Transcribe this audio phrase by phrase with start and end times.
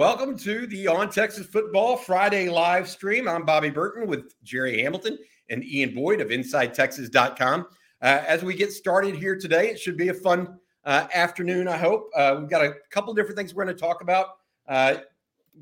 [0.00, 3.28] Welcome to the On Texas Football Friday live stream.
[3.28, 5.18] I'm Bobby Burton with Jerry Hamilton
[5.50, 7.66] and Ian Boyd of InsideTexas.com.
[8.00, 11.76] Uh, as we get started here today, it should be a fun uh, afternoon, I
[11.76, 12.08] hope.
[12.16, 14.38] Uh, we've got a couple different things we're going to talk about.
[14.66, 14.94] Uh,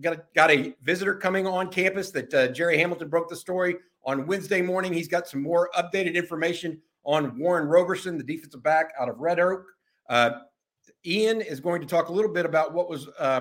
[0.01, 3.75] got, a, got a visitor coming on campus that uh, Jerry Hamilton broke the story
[4.05, 4.93] on Wednesday morning.
[4.93, 9.41] He's got some more updated information on Warren Roberson, the defensive back out of Red
[9.41, 9.65] Oak.
[10.09, 10.31] Uh,
[11.05, 13.41] Ian is going to talk a little bit about what was uh,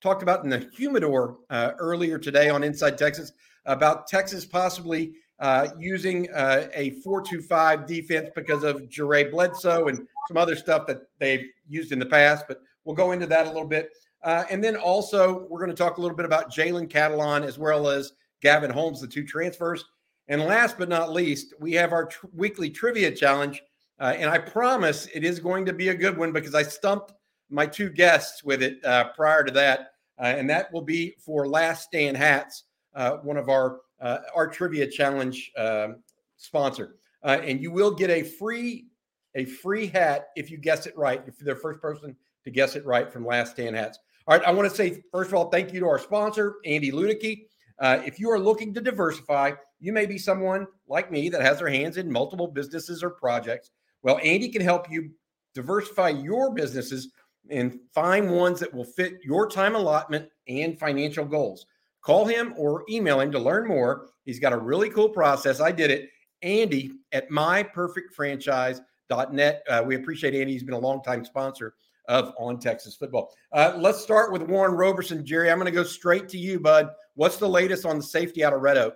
[0.00, 3.32] talked about in the humidor uh, earlier today on Inside Texas
[3.66, 10.36] about Texas possibly uh, using uh, a 4-2-5 defense because of Jure Bledsoe and some
[10.36, 12.46] other stuff that they've used in the past.
[12.48, 13.90] But we'll go into that a little bit.
[14.22, 17.58] Uh, and then also we're going to talk a little bit about Jalen Catalon as
[17.58, 19.84] well as Gavin Holmes, the two transfers.
[20.26, 23.62] And last but not least, we have our tr- weekly trivia challenge.
[24.00, 27.12] Uh, and I promise it is going to be a good one because I stumped
[27.50, 29.92] my two guests with it uh, prior to that.
[30.18, 32.64] Uh, and that will be for Last Stand Hats,
[32.94, 36.02] uh, one of our uh, our trivia challenge um,
[36.36, 36.96] sponsor.
[37.22, 38.86] Uh, and you will get a free
[39.34, 41.22] a free hat if you guess it right.
[41.26, 43.98] If you're the first person to guess it right from Last Stand Hats.
[44.26, 46.90] All right, I want to say first of all, thank you to our sponsor, Andy
[46.90, 47.46] Ludicky.
[47.80, 51.68] if you are looking to diversify, you may be someone like me that has their
[51.68, 53.70] hands in multiple businesses or projects.
[54.02, 55.10] Well, Andy can help you
[55.54, 57.08] diversify your businesses
[57.50, 61.64] and find ones that will fit your time allotment and financial goals.
[62.02, 64.10] Call him or email him to learn more.
[64.24, 65.60] He's got a really cool process.
[65.60, 66.10] I did it.
[66.42, 69.62] Andy at myperfectfranchise.net.
[69.68, 70.52] Uh, we appreciate Andy.
[70.52, 71.74] He's been a longtime sponsor
[72.08, 73.32] of On Texas Football.
[73.52, 75.26] Uh, let's start with Warren Roberson.
[75.26, 76.88] Jerry, I'm going to go straight to you, bud.
[77.14, 78.94] What's the latest on the safety out of Red Oak?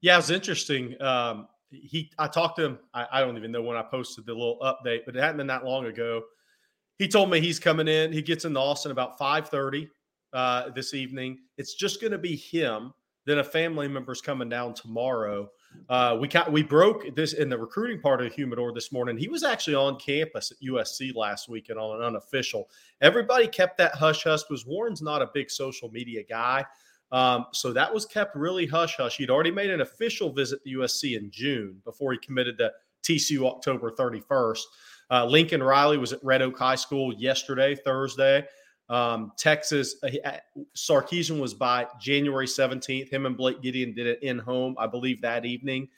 [0.00, 1.00] Yeah, it's interesting.
[1.00, 2.78] Um, he, I talked to him.
[2.92, 5.46] I, I, don't even know when I posted the little update, but it hadn't been
[5.46, 6.22] that long ago.
[7.02, 8.12] He told me he's coming in.
[8.12, 9.88] He gets into Austin about 5:30
[10.32, 11.40] uh, this evening.
[11.58, 12.94] It's just going to be him.
[13.26, 15.50] Then a family member's coming down tomorrow.
[15.88, 19.16] Uh, we we broke this in the recruiting part of the Humidor this morning.
[19.16, 22.70] He was actually on campus at USC last weekend on an unofficial.
[23.00, 26.64] Everybody kept that hush hush because Warren's not a big social media guy.
[27.10, 29.16] Um, so that was kept really hush hush.
[29.16, 32.70] He'd already made an official visit to USC in June before he committed to
[33.02, 34.62] TCU October 31st.
[35.12, 38.46] Uh, Lincoln Riley was at Red Oak High School yesterday, Thursday.
[38.88, 40.38] Um, Texas, uh, uh
[40.74, 43.10] Sarkisian was by January 17th.
[43.10, 45.88] Him and Blake Gideon did it in home, I believe, that evening.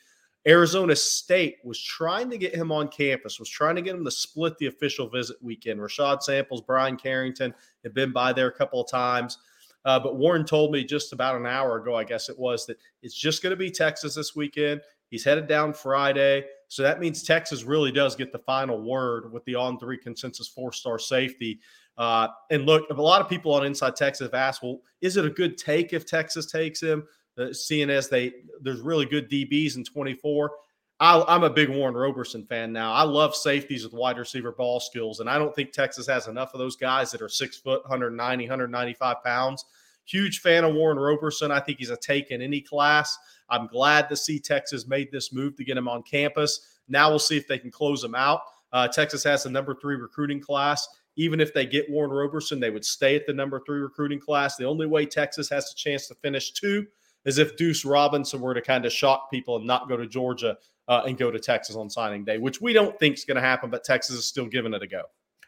[0.47, 4.11] Arizona State was trying to get him on campus, was trying to get him to
[4.11, 5.81] split the official visit weekend.
[5.81, 9.39] Rashad Samples, Brian Carrington had been by there a couple of times.
[9.85, 12.79] Uh, but Warren told me just about an hour ago, I guess it was, that
[13.03, 14.81] it's just going to be Texas this weekend.
[15.09, 16.45] He's headed down Friday.
[16.69, 20.49] So that means Texas really does get the final word with the on three consensus
[20.49, 21.61] four star safety.
[21.97, 25.25] Uh, and look, a lot of people on Inside Texas have asked, well, is it
[25.25, 27.05] a good take if Texas takes him?
[27.37, 30.53] Uh, seeing as they there's really good DBs in 24.
[31.01, 32.93] I, am a big Warren Roberson fan now.
[32.93, 36.55] I love safeties with wide receiver ball skills, and I don't think Texas has enough
[36.55, 39.65] of those guys that are six foot, 190, 195 pounds.
[40.05, 41.51] Huge fan of Warren Roberson.
[41.51, 43.17] I think he's a take in any class.
[43.49, 46.61] I'm glad to see Texas made this move to get him on campus.
[46.89, 48.41] Now we'll see if they can close him out.
[48.73, 50.87] Uh, Texas has the number three recruiting class.
[51.17, 54.57] Even if they get Warren Roberson, they would stay at the number three recruiting class.
[54.57, 56.87] The only way Texas has a chance to finish two
[57.25, 60.59] is if Deuce Robinson were to kind of shock people and not go to Georgia
[60.89, 63.41] uh, and go to Texas on signing day, which we don't think is going to
[63.41, 65.03] happen, but Texas is still giving it a go.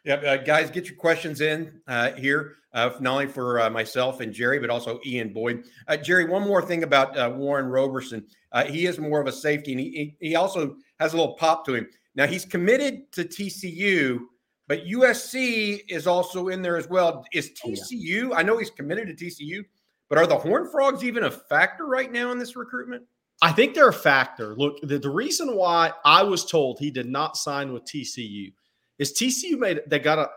[0.06, 4.20] Yep, uh, guys, get your questions in uh, here, uh, not only for uh, myself
[4.20, 5.64] and Jerry, but also Ian Boyd.
[5.88, 8.24] Uh, Jerry, one more thing about uh, Warren Roberson.
[8.68, 11.74] he is more of a safety, and he, he also has a little pop to
[11.74, 11.88] him.
[12.14, 14.20] Now, he's committed to TCU,
[14.68, 17.24] but USC is also in there as well.
[17.32, 19.64] Is TCU, I know he's committed to TCU,
[20.08, 23.02] but are the Horn Frogs even a factor right now in this recruitment?
[23.42, 24.54] I think they're a factor.
[24.54, 28.52] Look, the, the reason why I was told he did not sign with TCU
[28.98, 30.30] is TCU made they got a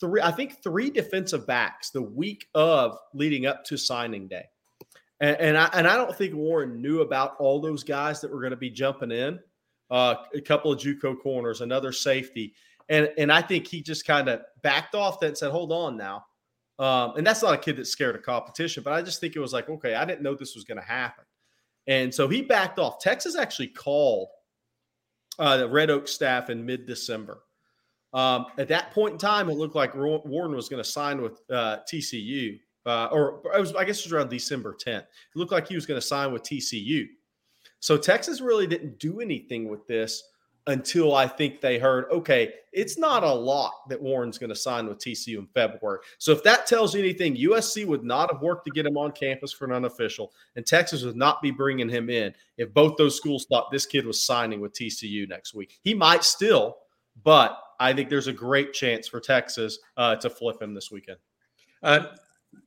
[0.00, 4.44] three, I think three defensive backs the week of leading up to signing day.
[5.20, 8.40] And, and I and I don't think Warren knew about all those guys that were
[8.40, 9.38] going to be jumping in.
[9.88, 12.54] Uh, a couple of JUCO corners, another safety,
[12.88, 15.96] and and I think he just kind of backed off that and said, "Hold on
[15.96, 16.24] now."
[16.78, 19.40] Um, and that's not a kid that's scared of competition, but I just think it
[19.40, 21.24] was like, okay, I didn't know this was going to happen.
[21.86, 22.98] And so he backed off.
[22.98, 24.28] Texas actually called
[25.38, 27.42] uh, the Red Oak staff in mid December.
[28.12, 31.40] Um, at that point in time, it looked like Warren was going to sign with
[31.50, 35.00] uh, TCU, uh, or it was, I guess it was around December 10th.
[35.00, 37.06] It looked like he was going to sign with TCU.
[37.80, 40.22] So Texas really didn't do anything with this
[40.68, 44.86] until I think they heard, okay, it's not a lock that Warren's going to sign
[44.86, 46.00] with TCU in February.
[46.18, 49.12] So if that tells you anything, USC would not have worked to get him on
[49.12, 53.16] campus for an unofficial, and Texas would not be bringing him in if both those
[53.16, 55.78] schools thought this kid was signing with TCU next week.
[55.82, 56.78] He might still,
[57.22, 61.18] but I think there's a great chance for Texas uh, to flip him this weekend.
[61.82, 62.06] Uh,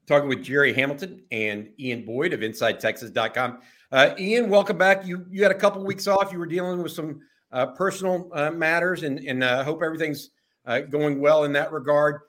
[0.07, 3.59] talking with Jerry Hamilton and Ian Boyd of InsideTexas.com.
[3.91, 5.05] Uh, Ian, welcome back.
[5.05, 6.31] You you had a couple weeks off.
[6.31, 7.21] You were dealing with some
[7.51, 10.29] uh, personal uh, matters, and and uh, hope everything's
[10.65, 12.21] uh, going well in that regard.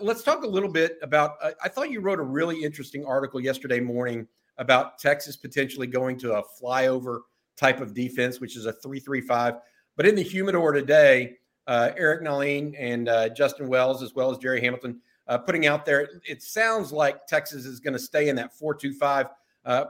[0.00, 1.36] Let's talk a little bit about.
[1.62, 4.26] I thought you wrote a really interesting article yesterday morning
[4.58, 7.20] about Texas potentially going to a flyover
[7.56, 9.54] type of defense, which is a three-three-five.
[9.96, 11.36] But in the humidor today,
[11.68, 15.00] Eric Nahlin and Justin Wells, as well as Jerry Hamilton,
[15.46, 19.26] putting out there, it sounds like Texas is going to stay in that four-two-five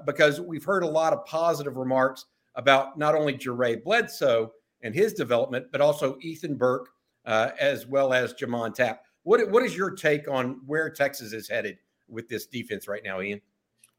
[0.07, 5.13] because we've heard a lot of positive remarks about not only Jere Bledsoe and his
[5.13, 6.91] development, but also Ethan Burke
[7.25, 9.03] uh, as well as J'Mond Tapp.
[9.23, 11.79] What what is your take on where Texas is headed
[12.09, 13.41] with this defense right now, Ian?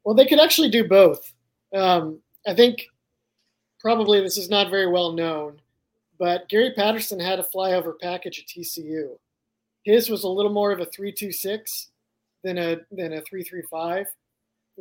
[0.04, 1.34] Well, they could actually do both.
[1.74, 2.86] Um, I think
[3.80, 5.60] probably this is not very well known,
[6.18, 9.16] but Gary Patterson had a flyover package at TCU.
[9.84, 11.88] His was a little more of a three-two-six
[12.42, 14.06] than a than a three-three-five.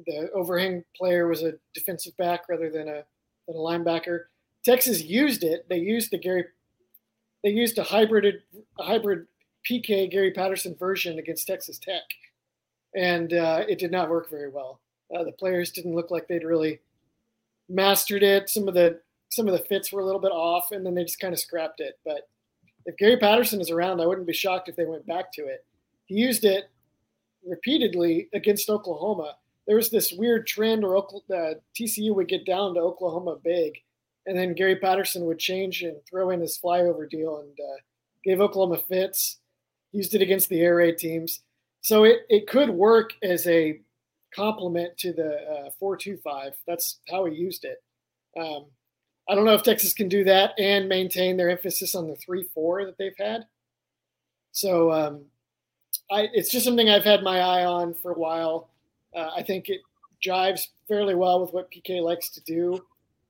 [0.06, 3.04] The overhang player was a defensive back rather than a
[3.48, 4.26] than a linebacker.
[4.64, 5.68] Texas used it.
[5.70, 6.46] They used the Gary.
[7.44, 8.42] They used a hybrid
[8.80, 9.28] a hybrid
[9.70, 12.04] PK Gary Patterson version against Texas Tech,
[12.96, 14.80] and uh, it did not work very well.
[15.16, 16.80] Uh, the players didn't look like they'd really
[17.70, 18.50] mastered it.
[18.50, 19.00] Some of the
[19.30, 21.40] some of the fits were a little bit off, and then they just kind of
[21.40, 22.00] scrapped it.
[22.06, 22.30] But
[22.86, 25.66] if Gary Patterson is around, I wouldn't be shocked if they went back to it.
[26.06, 26.66] He used it
[27.46, 29.36] repeatedly against Oklahoma.
[29.68, 33.74] There was this weird trend where uh, TCU would get down to Oklahoma big
[34.26, 37.78] and then Gary Patterson would change and throw in his flyover deal and uh,
[38.24, 39.38] gave Oklahoma fits.
[39.92, 41.42] Used it against the air raid teams,
[41.80, 43.80] so it it could work as a
[44.36, 46.54] complement to the uh, four two five.
[46.68, 47.82] That's how he used it.
[48.38, 48.66] Um,
[49.28, 52.44] I don't know if Texas can do that and maintain their emphasis on the three
[52.54, 53.46] four that they've had.
[54.52, 55.26] So um,
[56.12, 58.70] I, it's just something I've had my eye on for a while.
[59.16, 59.82] Uh, I think it
[60.24, 62.86] jives fairly well with what PK likes to do.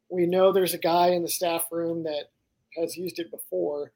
[0.09, 2.30] We know there's a guy in the staff room that
[2.77, 3.92] has used it before.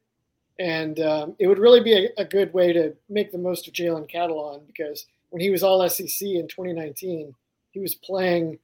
[0.60, 3.74] And um, it would really be a, a, good way to make the most of
[3.74, 7.34] Jalen Catalon because when he was all SEC in 2019,
[7.72, 8.60] he was playing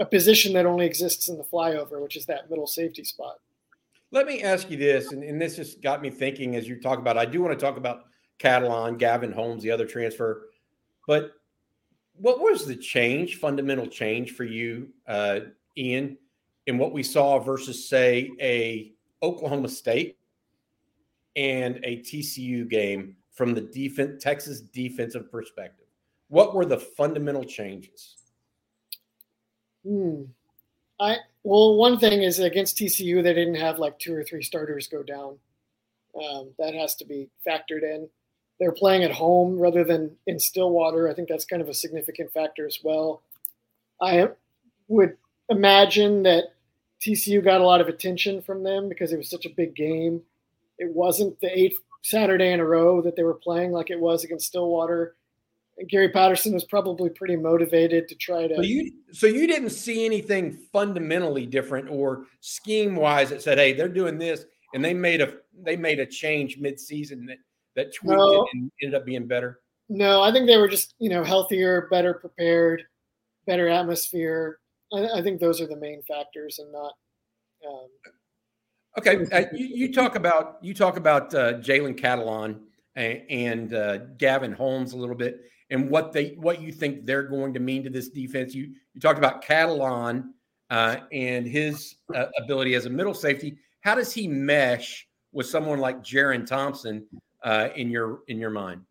[0.00, 3.36] a position that only exists in the flyover, which is that middle safety spot.
[4.10, 6.98] Let me ask you this, and, and this just got me thinking as you talk
[6.98, 7.16] about.
[7.16, 8.06] I do want to talk about
[8.40, 10.48] Catalon, Gavin Holmes, the other transfer,
[11.06, 11.32] but
[12.14, 15.40] what was the change, fundamental change for you, uh,
[15.76, 16.18] Ian,
[16.66, 18.92] in what we saw versus say a
[19.22, 20.18] Oklahoma State
[21.36, 25.86] and a TCU game from the defense Texas defensive perspective?
[26.28, 28.16] What were the fundamental changes?
[29.84, 30.22] Hmm.
[31.00, 34.88] I well, one thing is against TCU, they didn't have like two or three starters
[34.88, 35.38] go down.
[36.14, 38.08] Um, that has to be factored in.
[38.58, 41.08] They're playing at home rather than in Stillwater.
[41.08, 43.22] I think that's kind of a significant factor as well.
[44.02, 44.28] I
[44.88, 45.16] would
[45.48, 46.54] imagine that
[47.00, 50.20] TCU got a lot of attention from them because it was such a big game.
[50.78, 54.24] It wasn't the eighth Saturday in a row that they were playing like it was
[54.24, 55.14] against Stillwater.
[55.88, 58.56] Gary Patterson was probably pretty motivated to try to.
[58.56, 63.72] So you, so you didn't see anything fundamentally different or scheme wise that said, "Hey,
[63.72, 64.44] they're doing this,"
[64.74, 67.38] and they made a they made a change mid season that
[67.76, 69.60] that tweaked no, it and ended up being better.
[69.88, 72.84] No, I think they were just you know healthier, better prepared,
[73.46, 74.58] better atmosphere.
[74.92, 76.92] I, I think those are the main factors, and not.
[77.66, 77.88] Um,
[78.98, 82.60] okay, uh, you, you, talk about you talk about uh, Jalen Catalon
[82.94, 87.22] and, and uh, Gavin Holmes a little bit, and what they what you think they're
[87.22, 88.54] going to mean to this defense.
[88.54, 90.30] You you talked about Catalon
[90.70, 93.56] uh, and his uh, ability as a middle safety.
[93.80, 97.06] How does he mesh with someone like Jerrin Thompson
[97.42, 98.82] uh, in your in your mind?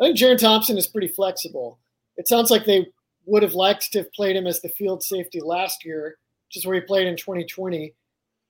[0.00, 1.78] I think Jerrin Thompson is pretty flexible.
[2.16, 2.86] It sounds like they
[3.26, 6.18] would have liked to have played him as the field safety last year,
[6.48, 7.94] which is where he played in 2020.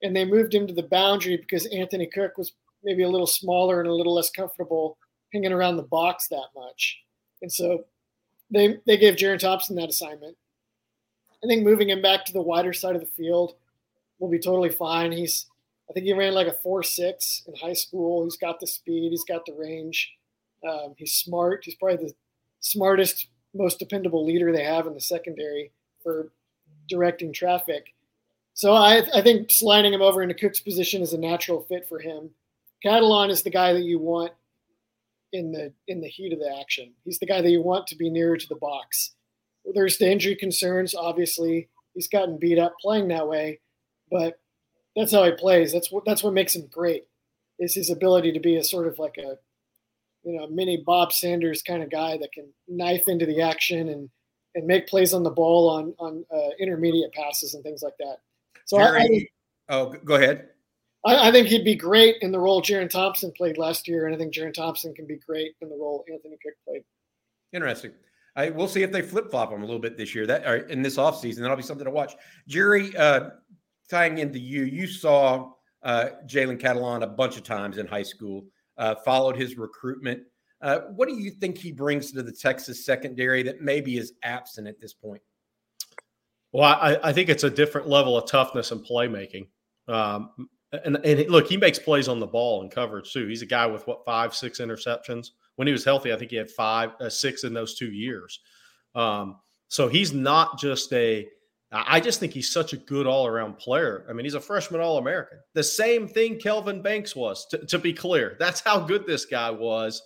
[0.02, 3.80] And they moved him to the boundary because Anthony Cook was maybe a little smaller
[3.80, 4.98] and a little less comfortable
[5.32, 7.03] hanging around the box that much.
[7.44, 7.84] And so
[8.50, 10.34] they they gave Jerrin Thompson that assignment.
[11.42, 13.56] I think moving him back to the wider side of the field
[14.18, 15.12] will be totally fine.
[15.12, 15.44] He's
[15.90, 18.24] I think he ran like a four six in high school.
[18.24, 19.10] He's got the speed.
[19.10, 20.10] He's got the range.
[20.66, 21.66] Um, he's smart.
[21.66, 22.14] He's probably the
[22.60, 25.70] smartest most dependable leader they have in the secondary
[26.02, 26.32] for
[26.88, 27.92] directing traffic.
[28.54, 31.98] So I, I think sliding him over into Cook's position is a natural fit for
[31.98, 32.30] him.
[32.82, 34.32] Catalon is the guy that you want
[35.34, 36.92] in the in the heat of the action.
[37.04, 39.10] He's the guy that you want to be nearer to the box.
[39.74, 41.68] There's the injury concerns, obviously.
[41.94, 43.60] He's gotten beat up playing that way,
[44.10, 44.38] but
[44.96, 45.72] that's how he plays.
[45.72, 47.04] That's what that's what makes him great.
[47.58, 49.36] Is his ability to be a sort of like a
[50.22, 54.08] you know mini Bob Sanders kind of guy that can knife into the action and
[54.54, 58.18] and make plays on the ball on on uh, intermediate passes and things like that.
[58.66, 59.28] So Jerry,
[59.68, 60.48] I, I, oh, go ahead.
[61.04, 64.14] I, I, think he'd be great in the role Jerrin Thompson played last year, and
[64.14, 66.84] I think Jerrin Thompson can be great in the role Anthony Cook played.
[67.52, 67.92] Interesting.
[68.36, 70.26] I, we'll see if they flip flop him a little bit this year.
[70.26, 72.14] That or in this offseason, that'll be something to watch.
[72.48, 73.30] Jerry, uh,
[73.88, 78.44] tying into you, you saw uh, Jalen Catalon a bunch of times in high school.
[78.76, 80.20] Uh, followed his recruitment.
[80.60, 84.66] Uh, what do you think he brings to the Texas secondary that maybe is absent
[84.66, 85.22] at this point?
[86.50, 89.46] Well, I, I think it's a different level of toughness and playmaking.
[89.86, 90.30] Um,
[90.84, 93.26] and, and look, he makes plays on the ball and coverage too.
[93.26, 95.30] He's a guy with what five, six interceptions.
[95.56, 98.40] When he was healthy, I think he had five, uh, six in those two years.
[98.94, 99.36] Um,
[99.68, 101.28] so he's not just a.
[101.72, 104.06] I just think he's such a good all around player.
[104.08, 105.38] I mean, he's a freshman All American.
[105.54, 108.36] The same thing Kelvin Banks was, to, to, be clear.
[108.38, 110.00] That's how good this guy was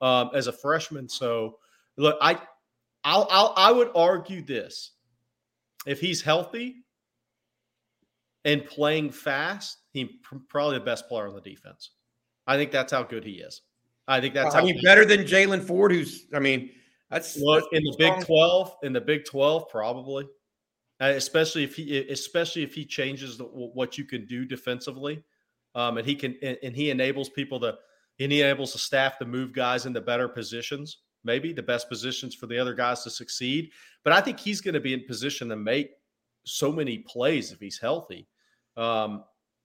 [0.00, 1.10] um, as a freshman.
[1.10, 1.58] So,
[1.98, 2.40] look, I,
[3.04, 4.92] I'll, I'll, I would argue this:
[5.84, 6.76] if he's healthy
[8.44, 10.08] and playing fast, he's
[10.48, 11.90] probably the best player on the defense.
[12.46, 13.62] I think that's how good he is.
[14.08, 14.54] I think that's.
[14.54, 16.26] I mean, better than Jaylan Ford, who's.
[16.34, 16.70] I mean,
[17.10, 18.74] that's look in the Big Twelve.
[18.82, 20.24] In the Big Twelve, probably,
[21.00, 25.22] uh, especially if he, especially if he changes the, what you can do defensively,
[25.74, 27.76] um, and he can, and, and he enables people to,
[28.18, 32.34] and he enables the staff to move guys into better positions, maybe the best positions
[32.34, 33.70] for the other guys to succeed.
[34.02, 35.90] But I think he's going to be in position to make
[36.44, 38.26] so many plays if he's healthy.
[38.80, 39.24] Um,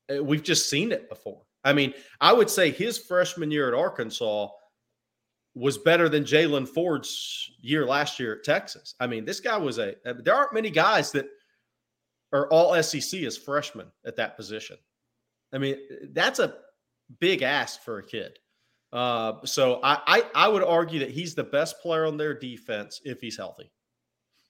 [0.10, 1.42] eh, we've just seen it before.
[1.64, 4.50] I mean, I would say his freshman year at Arkansas
[5.56, 8.94] was better than Jaylan Ford's year last year at Texas.
[9.00, 9.96] I mean, this guy was a.
[10.04, 11.28] There aren't many guys that
[12.34, 14.78] are all SEC as freshmen at that position.
[15.54, 15.78] I mean,
[16.12, 16.56] that's a
[17.20, 18.38] big ask for a kid.
[18.92, 23.02] Uh, so I, I, I would argue that he's the best player on their defense
[23.06, 23.72] if he's healthy.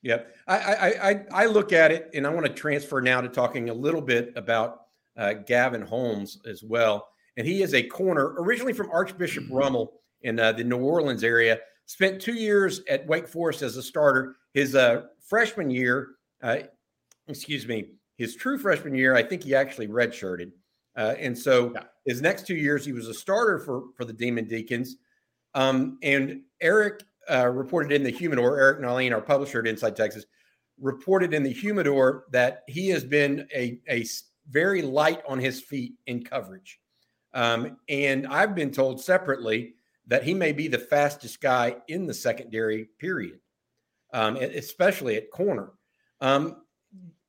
[0.05, 0.35] Yep.
[0.47, 3.69] I, I, I, I look at it and I want to transfer now to talking
[3.71, 4.81] a little bit about
[5.17, 7.07] uh, Gavin Holmes as well.
[7.37, 9.55] And he is a corner originally from Archbishop mm-hmm.
[9.55, 11.57] Rummel in uh, the New Orleans area.
[11.87, 14.35] Spent two years at Wake Forest as a starter.
[14.53, 16.09] His uh, freshman year,
[16.43, 16.57] uh,
[17.27, 20.51] excuse me, his true freshman year, I think he actually redshirted.
[20.95, 21.83] Uh, and so yeah.
[22.05, 24.97] his next two years, he was a starter for, for the Demon Deacons.
[25.55, 30.25] Um, and Eric uh, reported in the Humidor, Eric Nahlin, our publisher at Inside Texas,
[30.79, 34.05] reported in the Humidor that he has been a, a
[34.49, 36.79] very light on his feet in coverage.
[37.33, 39.75] Um, and I've been told separately
[40.07, 43.39] that he may be the fastest guy in the secondary, period,
[44.13, 45.71] um, especially at corner.
[46.21, 46.61] Um,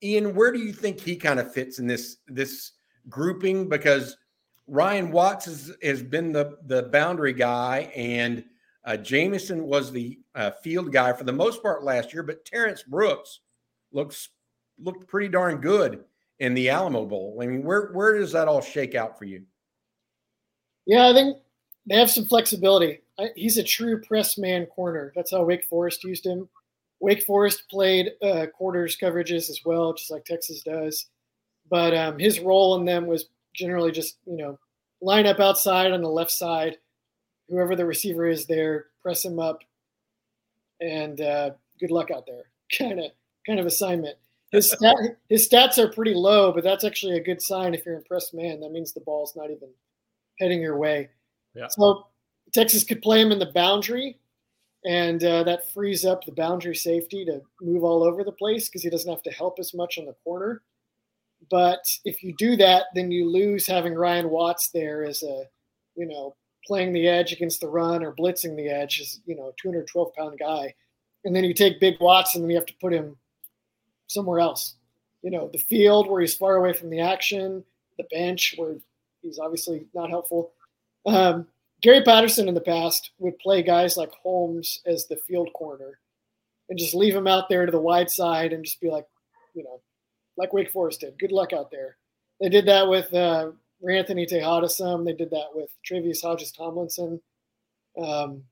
[0.03, 2.73] Ian, where do you think he kind of fits in this this
[3.09, 3.69] grouping?
[3.69, 4.17] Because
[4.67, 8.45] Ryan Watts has, has been the the boundary guy, and
[8.87, 12.85] uh, Jamison was the uh, field guy for the most part last year, but Terrence
[12.85, 13.40] Brooks
[13.93, 14.31] looks
[14.78, 16.05] looked pretty darn good
[16.38, 17.38] in the Alamo Bowl.
[17.43, 19.43] I mean, where where does that all shake out for you?
[20.87, 21.38] Yeah, I think
[21.87, 23.00] they have some flexibility.
[23.19, 25.12] I, he's a true press man corner.
[25.16, 26.49] That's how Wake Forest used him.
[27.00, 31.07] Wake Forest played uh, quarters coverages as well, just like Texas does.
[31.69, 34.61] But um, his role in them was generally just you know
[35.02, 36.76] line up outside on the left side
[37.49, 39.62] whoever the receiver is there, press him up,
[40.81, 41.50] and uh,
[41.81, 42.45] good luck out there.
[42.79, 43.12] Kind of
[43.47, 44.17] kind of assignment.
[44.50, 44.97] His stat,
[45.29, 48.59] his stats are pretty low, but that's actually a good sign if you're impressed man.
[48.59, 49.69] That means the ball's not even
[50.41, 51.11] heading your way.
[51.55, 51.69] Yeah.
[51.69, 52.09] So
[52.53, 54.19] Texas could play him in the boundary,
[54.85, 58.83] and uh, that frees up the boundary safety to move all over the place because
[58.83, 60.62] he doesn't have to help as much on the corner.
[61.50, 65.45] But if you do that, then you lose having Ryan Watts there as a,
[65.95, 66.35] you know,
[66.67, 70.15] playing the edge against the run or blitzing the edge is you know a 212
[70.15, 70.75] pound guy.
[71.25, 73.17] And then you take big watson and then you have to put him
[74.07, 74.75] somewhere else.
[75.23, 77.65] You know the field where he's far away from the action
[77.97, 78.77] the bench where
[79.23, 80.53] he's obviously not helpful.
[81.07, 81.47] Um,
[81.83, 85.99] gary patterson in the past would play guys like holmes as the field corner
[86.69, 89.07] and just leave him out there to the wide side and just be like
[89.55, 89.81] you know
[90.37, 91.19] like wake forest did.
[91.19, 91.97] Good luck out there.
[92.41, 93.53] They did that with uh,
[93.87, 95.05] Ranthony Texada some.
[95.05, 97.21] They did that with Tre'Vius Hodges Tomlinson.
[98.00, 98.43] Um,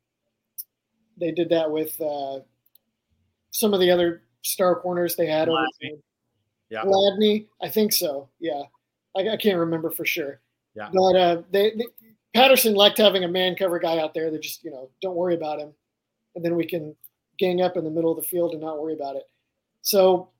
[1.19, 2.41] they did that with uh,
[3.51, 5.49] some of the other star corners they had.
[5.49, 5.67] Over
[6.71, 6.85] Yeah.
[6.85, 8.29] Gladney, I think so.
[8.41, 8.63] Yeah.
[9.17, 10.41] I, I can't remember for sure.
[10.75, 10.91] Yeah.
[10.93, 11.87] But uh, they, they
[12.35, 15.35] Patterson liked having a man cover guy out there that just, you know, don't worry
[15.35, 15.73] about him.
[16.35, 16.97] And then we can
[17.39, 19.25] gang up in the middle of the field and not worry about it.
[19.83, 20.31] So,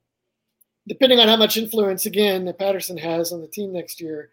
[0.87, 4.31] depending on how much influence, again, that Patterson has on the team next year,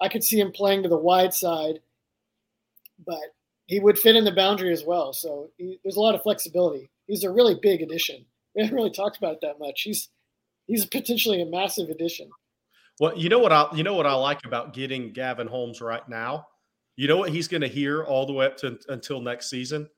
[0.00, 1.80] I could see him playing to the wide side,
[3.06, 3.34] but
[3.66, 5.12] he would fit in the boundary as well.
[5.12, 6.90] So, he, there's a lot of flexibility.
[7.06, 8.24] He's a really big addition.
[8.54, 9.82] We haven't really talked about it that much.
[9.82, 10.08] He's
[10.66, 12.30] he's potentially a massive addition.
[13.00, 16.08] Well, you know what I you know what I like about getting Gavin Holmes right
[16.08, 16.46] now
[16.96, 19.88] you know what he's going to hear all the way up to until next season?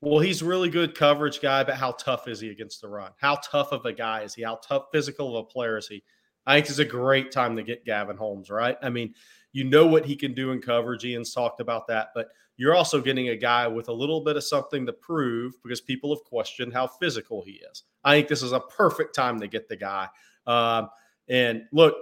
[0.00, 3.10] Well, he's really good coverage guy, but how tough is he against the run?
[3.18, 4.42] How tough of a guy is he?
[4.42, 6.02] How tough physical of a player is he?
[6.46, 8.76] I think it's a great time to get Gavin Holmes, right?
[8.82, 9.14] I mean,
[9.52, 11.04] you know what he can do in coverage.
[11.04, 14.44] Ian's talked about that, but you're also getting a guy with a little bit of
[14.44, 17.84] something to prove because people have questioned how physical he is.
[18.04, 20.08] I think this is a perfect time to get the guy.
[20.46, 20.90] Um,
[21.28, 21.94] and look,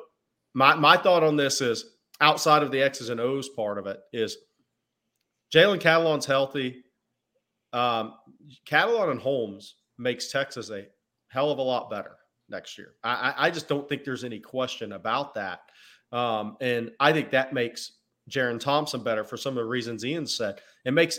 [0.54, 4.00] my my thought on this is outside of the X's and O's part of it
[4.12, 4.36] is
[5.54, 6.82] Jalen Catalon's healthy.
[7.72, 8.14] Um,
[8.66, 10.86] Catalon and Holmes makes Texas a
[11.28, 12.17] hell of a lot better
[12.48, 12.94] next year.
[13.04, 15.60] I, I just don't think there's any question about that.
[16.12, 17.92] Um, and I think that makes
[18.30, 20.60] Jerrin Thompson better for some of the reasons Ian said.
[20.84, 21.18] It makes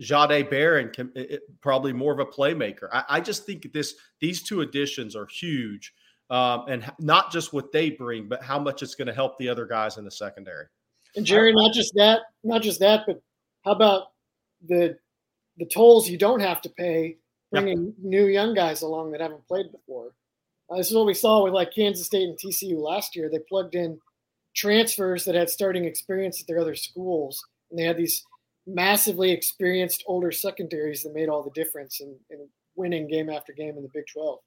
[0.00, 2.88] Jahdae Barron can, it, probably more of a playmaker.
[2.92, 5.92] I, I, just think this these two additions are huge
[6.30, 9.48] um, and not just what they bring, but how much it's going to help the
[9.48, 10.66] other guys in the secondary.
[11.16, 13.20] And Jerry, not just that, not just that, but
[13.64, 14.12] how about
[14.66, 14.96] the
[15.58, 17.18] the tolls you don't have to pay
[17.50, 20.12] bringing new young guys along that haven't played before?
[20.70, 23.28] Uh, this is what we saw with like Kansas State and TCU last year.
[23.28, 23.98] They plugged in
[24.54, 28.24] transfers that had starting experience at their other schools, and they had these
[28.66, 33.76] massively experienced older secondaries that made all the difference in, in winning game after game
[33.76, 34.38] in the Big 12.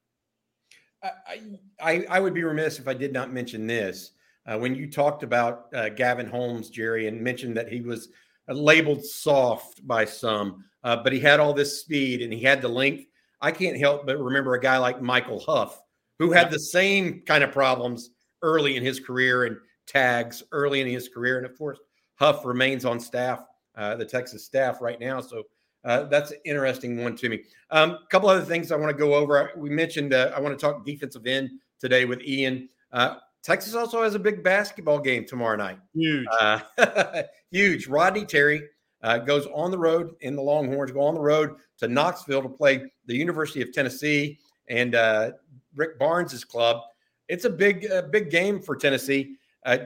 [1.03, 1.39] I,
[1.81, 4.11] I, I would be remiss if I did not mention this.
[4.45, 8.09] Uh, when you talked about uh, Gavin Holmes, Jerry, and mentioned that he was
[8.47, 12.67] labeled soft by some, uh, but he had all this speed and he had the
[12.67, 13.05] length.
[13.41, 15.81] I can't help but remember a guy like Michael Huff,
[16.19, 20.87] who had the same kind of problems early in his career and tags early in
[20.87, 21.37] his career.
[21.37, 21.79] And of course,
[22.15, 23.45] Huff remains on staff,
[23.75, 25.21] uh, the Texas staff right now.
[25.21, 25.43] So
[25.83, 27.43] uh, that's an interesting one to me.
[27.71, 29.51] A um, couple other things I want to go over.
[29.57, 31.49] We mentioned uh, I want to talk defensive end
[31.79, 32.69] today with Ian.
[32.91, 35.77] Uh, Texas also has a big basketball game tomorrow night.
[35.93, 36.59] Huge, uh,
[37.51, 37.87] huge.
[37.87, 38.61] Rodney Terry
[39.01, 40.91] uh, goes on the road in the Longhorns.
[40.91, 45.31] Go on the road to Knoxville to play the University of Tennessee and uh,
[45.75, 46.81] Rick Barnes' club.
[47.29, 49.37] It's a big, big game for Tennessee.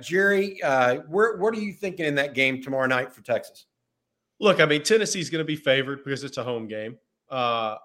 [0.01, 0.59] Jerry,
[1.07, 3.67] where, what are you thinking in that game tomorrow night for Texas?
[4.39, 6.97] Look, I mean, Tennessee's going to be favored because it's a home game.
[7.29, 7.75] Uh,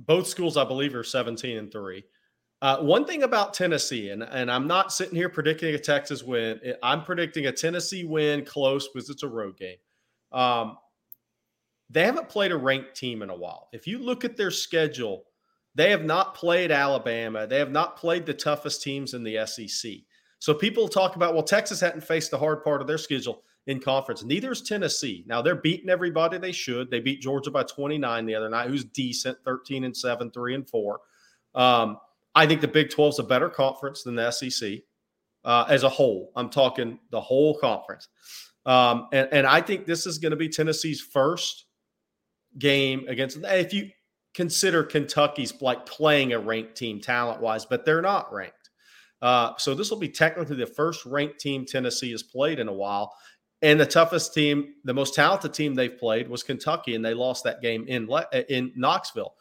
[0.00, 2.04] both schools, I believe, are 17 and 3.
[2.62, 6.60] Uh, one thing about Tennessee, and, and I'm not sitting here predicting a Texas win.
[6.82, 9.76] I'm predicting a Tennessee win close because it's a road game.
[10.32, 10.76] Um,
[11.88, 13.68] they haven't played a ranked team in a while.
[13.72, 15.24] If you look at their schedule,
[15.74, 17.46] they have not played Alabama.
[17.46, 19.92] They have not played the toughest teams in the SEC.
[20.38, 23.78] So people talk about, well, Texas hadn't faced the hard part of their schedule in
[23.78, 24.24] conference.
[24.24, 25.22] Neither is Tennessee.
[25.26, 26.90] Now they're beating everybody they should.
[26.90, 30.68] They beat Georgia by 29 the other night, who's decent, 13 and 7, 3 and
[30.68, 31.00] 4.
[31.54, 31.98] Um,
[32.34, 34.78] I think the Big 12 is a better conference than the SEC
[35.44, 36.32] uh, as a whole.
[36.36, 38.08] I'm talking the whole conference.
[38.66, 41.66] Um, and, and I think this is going to be Tennessee's first
[42.58, 43.90] game against, if you
[44.34, 48.70] consider Kentucky's like playing a ranked team talent wise, but they're not ranked.
[49.22, 52.72] Uh, so this will be technically the first ranked team Tennessee has played in a
[52.72, 53.14] while.
[53.62, 57.44] And the toughest team, the most talented team they've played was Kentucky, and they lost
[57.44, 58.08] that game in
[58.48, 59.34] in Knoxville.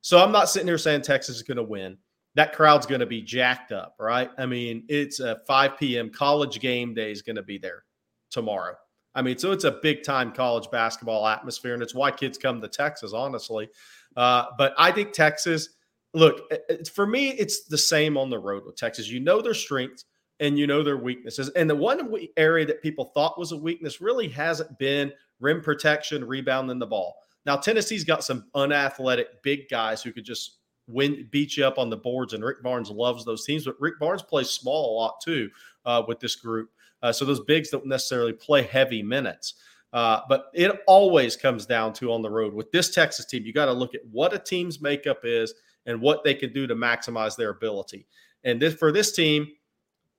[0.00, 1.98] So I'm not sitting here saying Texas is going to win.
[2.36, 4.30] That crowd's going to be jacked up, right?
[4.38, 6.10] I mean, it's a 5 p.m.
[6.10, 7.84] college game day is going to be there
[8.30, 8.76] tomorrow.
[9.14, 12.60] I mean, so it's a big time college basketball atmosphere, and it's why kids come
[12.60, 13.68] to Texas, honestly.
[14.16, 15.70] Uh, but I think Texas,
[16.14, 16.50] look,
[16.92, 19.08] for me, it's the same on the road with Texas.
[19.08, 20.04] You know their strengths
[20.40, 21.48] and you know their weaknesses.
[21.50, 26.24] And the one area that people thought was a weakness really hasn't been rim protection,
[26.24, 27.16] rebounding the ball.
[27.44, 31.90] Now Tennessee's got some unathletic big guys who could just win, beat you up on
[31.90, 33.64] the boards, and Rick Barnes loves those teams.
[33.64, 35.50] But Rick Barnes plays small a lot too
[35.84, 36.70] uh, with this group,
[37.02, 39.54] uh, so those bigs don't necessarily play heavy minutes.
[39.96, 43.46] Uh, but it always comes down to on the road with this Texas team.
[43.46, 45.54] You got to look at what a team's makeup is
[45.86, 48.06] and what they can do to maximize their ability.
[48.44, 49.48] And this for this team,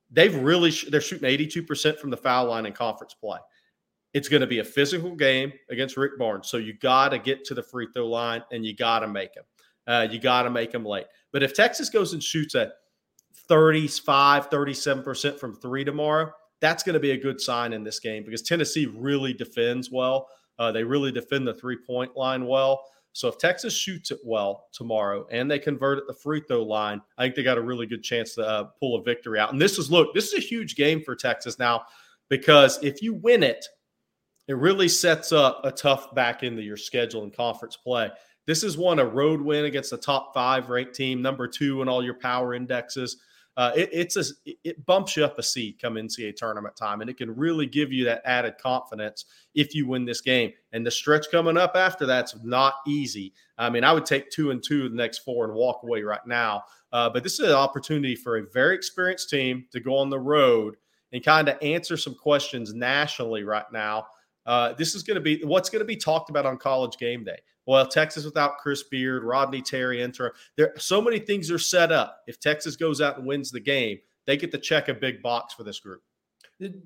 [0.09, 3.37] they've really they're shooting 82% from the foul line in conference play.
[4.15, 7.45] It's going to be a physical game against Rick Barnes, so you got to get
[7.45, 9.43] to the free throw line and you got to make them.
[9.85, 11.05] Uh, you got to make them late.
[11.31, 12.71] But if Texas goes and shoots a
[13.47, 18.23] 35, 37% from three tomorrow, that's going to be a good sign in this game
[18.23, 20.27] because Tennessee really defends well.
[20.59, 22.83] Uh, they really defend the three point line well.
[23.13, 27.01] So if Texas shoots it well tomorrow and they convert at the free throw line,
[27.17, 29.51] I think they got a really good chance to uh, pull a victory out.
[29.51, 31.85] And this is look, this is a huge game for Texas now
[32.29, 33.65] because if you win it,
[34.47, 38.09] it really sets up a tough back into your schedule and conference play.
[38.45, 41.89] This is one a road win against the top five ranked team, number two in
[41.89, 43.17] all your power indexes
[43.57, 44.23] uh, it, it's a
[44.63, 47.91] it bumps you up a seed come NCAA tournament time, and it can really give
[47.91, 50.53] you that added confidence if you win this game.
[50.73, 53.33] And the stretch coming up after that's not easy.
[53.57, 56.25] I mean, I would take two and two the next four and walk away right
[56.27, 56.63] now.
[56.93, 60.19] Uh, but this is an opportunity for a very experienced team to go on the
[60.19, 60.75] road
[61.11, 64.05] and kind of answer some questions nationally right now.
[64.45, 67.23] Uh, this is going to be what's going to be talked about on college game
[67.23, 67.39] day.
[67.67, 70.33] Well, Texas without Chris Beard, Rodney Terry, enter.
[70.55, 72.21] There, so many things are set up.
[72.25, 75.53] If Texas goes out and wins the game, they get to check a big box
[75.53, 76.01] for this group.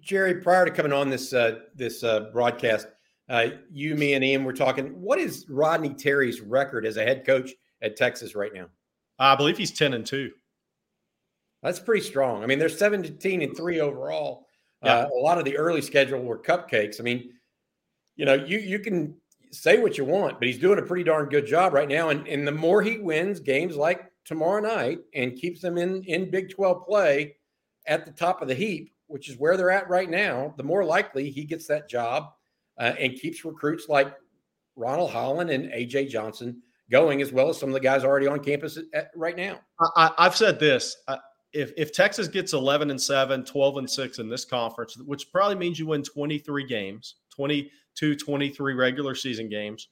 [0.02, 2.88] Jerry, prior to coming on this uh, this uh, broadcast,
[3.30, 4.88] uh, you, me, and Ian were talking.
[5.00, 8.65] What is Rodney Terry's record as a head coach at Texas right now?
[9.20, 10.32] I believe he's ten and two.
[11.62, 12.44] That's pretty strong.
[12.44, 14.48] I mean, they're seventeen and three overall.
[14.84, 14.96] Yeah.
[14.96, 17.00] Uh, a lot of the early schedule were cupcakes.
[17.00, 17.32] I mean,
[18.15, 19.15] you know, you you can
[19.52, 22.10] say what you want, but he's doing a pretty darn good job right now.
[22.10, 26.32] And, and the more he wins games like tomorrow night and keeps them in, in
[26.32, 27.36] Big 12 play
[27.88, 30.86] at the top of the heap, which is where they're at right now, the more
[30.86, 32.32] likely he gets that job
[32.80, 34.14] uh, and keeps recruits like
[34.76, 38.40] Ronald Holland and AJ Johnson going, as well as some of the guys already on
[38.40, 39.60] campus at, at, right now.
[39.96, 40.98] I, have said this.
[41.08, 41.18] Uh,
[41.54, 45.56] if, if Texas gets 11 and 7, 12 and 6 in this conference, which probably
[45.56, 47.16] means you win 23 games,
[48.00, 49.90] 22, 23 regular season games.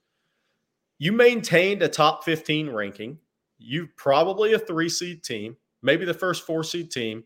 [0.98, 3.18] You maintained a top 15 ranking.
[3.58, 7.24] You probably a three seed team, maybe the first four seed team.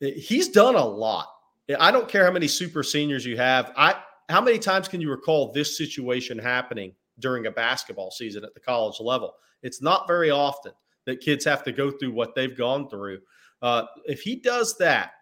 [0.00, 1.28] He's done a lot.
[1.78, 3.72] I don't care how many super seniors you have.
[3.76, 8.54] I how many times can you recall this situation happening during a basketball season at
[8.54, 9.34] the college level?
[9.62, 10.72] It's not very often
[11.06, 13.20] that kids have to go through what they've gone through.
[13.60, 15.12] Uh, if he does that,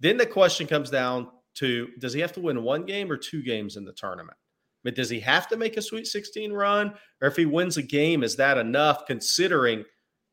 [0.00, 3.42] then the question comes down to does he have to win one game or two
[3.42, 4.36] games in the tournament?
[4.82, 6.94] But does he have to make a Sweet 16 run?
[7.22, 9.84] Or if he wins a game, is that enough considering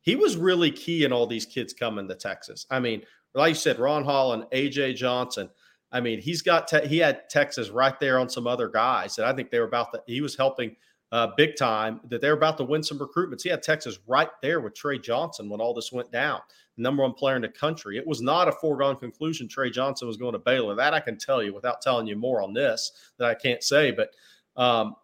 [0.02, 2.66] he was really key in all these kids coming to Texas?
[2.70, 3.02] I mean,
[3.34, 5.48] like you said, Ron Holland and AJ Johnson.
[5.90, 9.26] I mean, he's got te- he had Texas right there on some other guys and
[9.26, 10.76] I think they were about to, he was helping
[11.12, 13.42] uh, big time that they're about to win some recruitments.
[13.42, 16.40] He had Texas right there with Trey Johnson when all this went down
[16.76, 17.96] number one player in the country.
[17.96, 20.74] It was not a foregone conclusion Trey Johnson was going to Baylor.
[20.74, 23.90] That I can tell you without telling you more on this that I can't say.
[23.90, 24.10] But
[24.56, 24.96] um,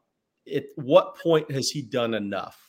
[0.52, 2.64] at what point has he done enough?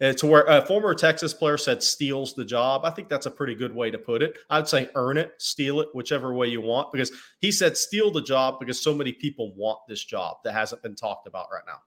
[0.00, 2.84] And to where a former Texas player said steals the job.
[2.84, 4.36] I think that's a pretty good way to put it.
[4.50, 8.22] I'd say earn it, steal it, whichever way you want, because he said steal the
[8.22, 11.78] job because so many people want this job that hasn't been talked about right now.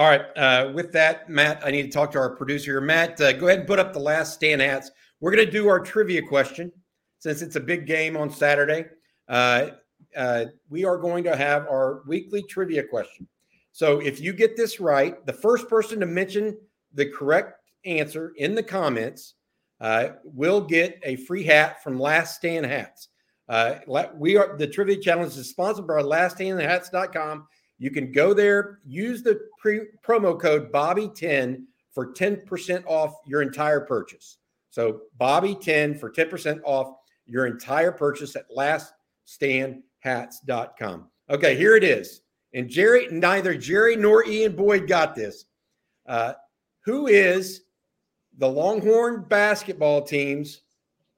[0.00, 0.24] All right.
[0.34, 2.80] Uh, with that, Matt, I need to talk to our producer here.
[2.80, 5.68] Matt, uh, go ahead and put up the last stand hats we're going to do
[5.68, 6.72] our trivia question
[7.18, 8.86] since it's a big game on Saturday.
[9.28, 9.68] Uh,
[10.16, 13.28] uh, we are going to have our weekly trivia question.
[13.72, 16.56] So if you get this right, the first person to mention
[16.94, 19.34] the correct answer in the comments
[19.82, 23.08] uh, will get a free hat from Last Stand Hats.
[23.48, 23.74] Uh,
[24.16, 27.46] we are the trivia challenge is sponsored by laststandhats.com.
[27.80, 33.80] You can go there, use the pre- promo code Bobby10 for 10% off your entire
[33.80, 34.36] purchase.
[34.68, 41.08] So Bobby10 for 10% off your entire purchase at laststandhats.com.
[41.30, 42.20] Okay, here it is.
[42.52, 45.46] And Jerry, neither Jerry nor Ian Boyd got this.
[46.06, 46.34] Uh,
[46.84, 47.62] who is
[48.36, 50.60] the Longhorn basketball team's,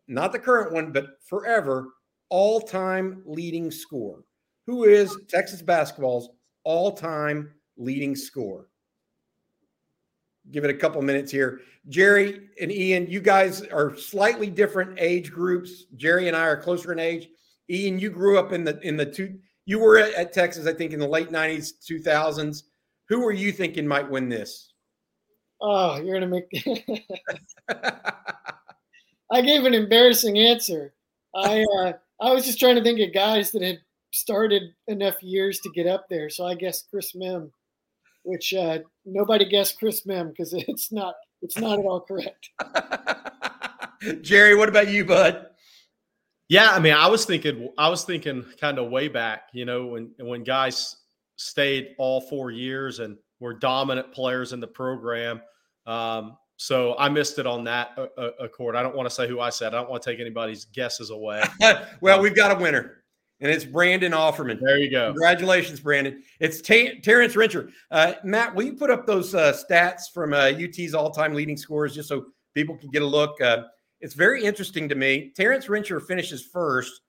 [0.07, 1.89] not the current one, but forever,
[2.29, 4.23] all time leading scorer?
[4.67, 6.29] Who is Texas basketball's
[6.65, 8.67] all time leading scorer?
[10.51, 11.61] give it a couple minutes here.
[11.89, 15.85] Jerry and Ian, you guys are slightly different age groups.
[15.97, 17.29] Jerry and I are closer in age.
[17.71, 19.39] Ian, you grew up in the in the two.
[19.65, 22.65] You were at, at Texas, I think, in the late '90s, 2000s.
[23.09, 24.73] Who were you thinking might win this?
[25.61, 26.47] Oh, you're gonna make.
[29.31, 30.93] I gave an embarrassing answer.
[31.35, 33.81] I uh, I was just trying to think of guys that had
[34.13, 36.31] started enough years to get up there.
[36.31, 37.51] So I guess Chris Mihm,
[38.23, 42.51] which uh, nobody guessed Chris Mihm because it's not it's not at all correct.
[44.23, 45.47] Jerry, what about you, bud?
[46.49, 49.87] Yeah, I mean, I was thinking, I was thinking, kind of way back, you know,
[49.87, 50.97] when when guys
[51.37, 55.41] stayed all four years and were dominant players in the program.
[55.87, 58.77] Um, So I missed it on that uh, uh, accord.
[58.77, 59.75] I don't want to say who I said.
[59.75, 61.43] I don't want to take anybody's guesses away.
[62.01, 63.02] well, we've got a winner
[63.43, 64.61] and it's Brandon Offerman.
[64.61, 65.09] There you go.
[65.09, 66.23] Congratulations, Brandon.
[66.39, 67.73] It's T- Terrence Rencher.
[67.91, 71.95] Uh, Matt, will you put up those uh, stats from uh, UT's all-time leading scores
[71.95, 73.41] just so people can get a look?
[73.41, 73.65] Uh,
[74.01, 75.33] it's very interesting to me.
[75.37, 77.01] Terrence Rencher finishes first.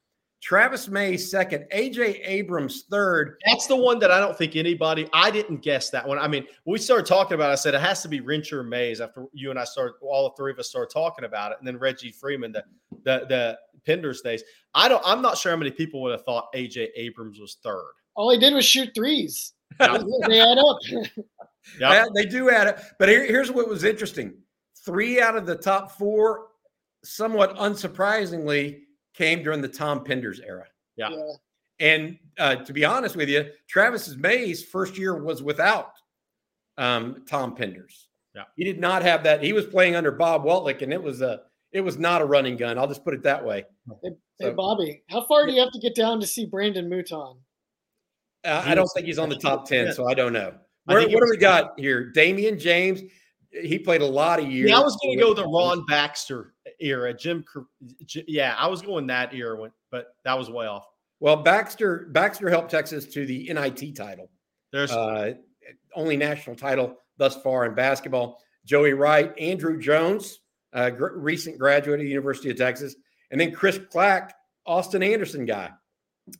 [0.41, 3.37] Travis Mays second, AJ Abrams third.
[3.45, 5.07] That's the one that I don't think anybody.
[5.13, 6.19] I didn't guess that one.
[6.19, 7.51] I mean, we started talking about.
[7.51, 9.93] It, I said it has to be Rencher Mays after you and I started.
[10.01, 12.61] All the three of us started talking about it, and then Reggie Freeman, the
[13.05, 14.43] the the Penders days.
[14.73, 15.01] I don't.
[15.05, 17.91] I'm not sure how many people would have thought AJ Abrams was third.
[18.15, 19.53] All he did was shoot threes.
[19.79, 20.77] they add up.
[21.79, 22.79] yeah, they do add up.
[22.99, 24.33] But here, here's what was interesting:
[24.85, 26.47] three out of the top four,
[27.03, 28.81] somewhat unsurprisingly,
[29.13, 30.65] came during the Tom Penders era.
[30.95, 31.09] Yeah.
[31.09, 31.31] yeah.
[31.79, 35.93] And uh, to be honest with you, Travis's May's first year was without
[36.77, 38.05] um, Tom Penders.
[38.35, 38.43] Yeah.
[38.55, 39.43] He did not have that.
[39.43, 41.41] He was playing under Bob Weltlich, and it was a
[41.73, 42.77] it was not a running gun.
[42.77, 43.65] I'll just put it that way.
[44.03, 44.09] Hey,
[44.39, 47.37] so, hey Bobby, how far do you have to get down to see Brandon Mouton?
[48.45, 50.53] Uh, I don't think he's on the top 10, so I don't know.
[50.85, 52.11] Where, what do we got here?
[52.15, 53.01] Damion James.
[53.51, 54.69] He played a lot of years.
[54.69, 57.13] Yeah, I was going to go the Ron Baxter era.
[57.13, 57.45] Jim,
[58.27, 60.85] yeah, I was going that era, but that was way off.
[61.19, 64.29] Well, Baxter Baxter helped Texas to the NIT title.
[64.71, 65.35] There's uh,
[65.95, 68.41] only national title thus far in basketball.
[68.65, 70.39] Joey Wright, Andrew Jones,
[70.73, 72.95] uh, gr- recent graduate of the University of Texas,
[73.31, 75.71] and then Kris Clack, Austin Anderson guy.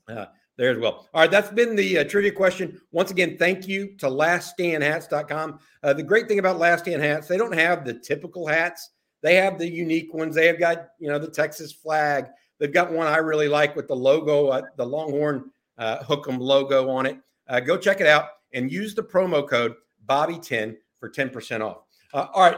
[0.08, 0.26] Uh,
[0.58, 1.08] there as well.
[1.14, 2.80] All right, that's been the uh, trivia question.
[2.92, 5.60] Once again, thank you to laststandhats.com.
[5.82, 8.92] Uh, the great thing about Last Stand Hats, they don't have the typical hats.
[9.22, 10.36] They have the unique ones.
[10.36, 12.28] They have got, you know, the Texas flag.
[12.60, 16.90] They've got one I really like with the logo, uh, the Longhorn uh, Hook'em logo
[16.90, 17.18] on it.
[17.48, 19.74] Uh, go check it out and use the promo code
[20.06, 21.78] Bobby10 for 10% off.
[22.14, 22.58] Uh, all right,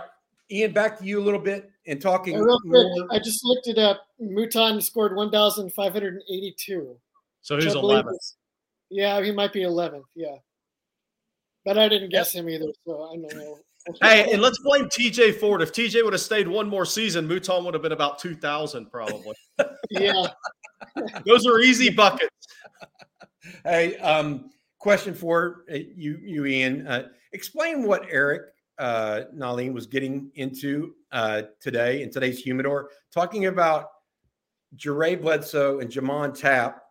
[0.51, 2.39] Ian, back to you a little bit and talking.
[2.39, 4.07] real quick, I just looked it up.
[4.19, 6.97] Mouton scored 1,582.
[7.41, 8.33] So he's 11th.
[8.89, 10.03] Yeah, he might be 11th.
[10.15, 10.35] Yeah.
[11.63, 12.71] But I didn't guess him either.
[12.85, 13.57] So I don't know.
[14.01, 15.61] hey, and let's blame TJ Ford.
[15.61, 19.35] If TJ would have stayed one more season, Mouton would have been about 2,000 probably.
[19.89, 20.27] yeah.
[21.25, 22.29] Those are easy buckets.
[23.63, 26.87] Hey, um, question for uh, you, you Ian.
[26.87, 33.45] Uh, explain what Eric uh, Nahlin was getting into uh, today in today's Humidor, talking
[33.45, 33.87] about
[34.75, 36.81] Jere Bledsoe and J'Mond Tapp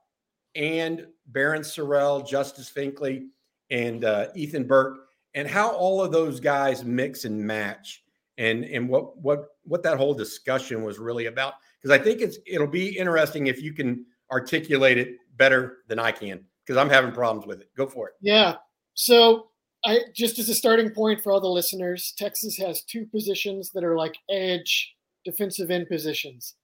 [0.55, 3.27] and Barryn Sorrell, Justice Finkley,
[3.71, 4.99] and uh, Ethan Burke,
[5.35, 8.05] and how all of those guys mix and match,
[8.39, 11.55] and and what what what that whole discussion was really about.
[11.81, 16.13] Because I think it's it'll be interesting if you can articulate it better than I
[16.13, 17.69] can, because I'm having problems with it.
[17.77, 18.15] Go for it.
[18.21, 18.57] Yeah.
[18.95, 19.49] So
[19.85, 23.85] I just as a starting point for all the listeners, Texas has two positions that
[23.85, 24.95] are like edge
[25.25, 26.55] defensive end positions.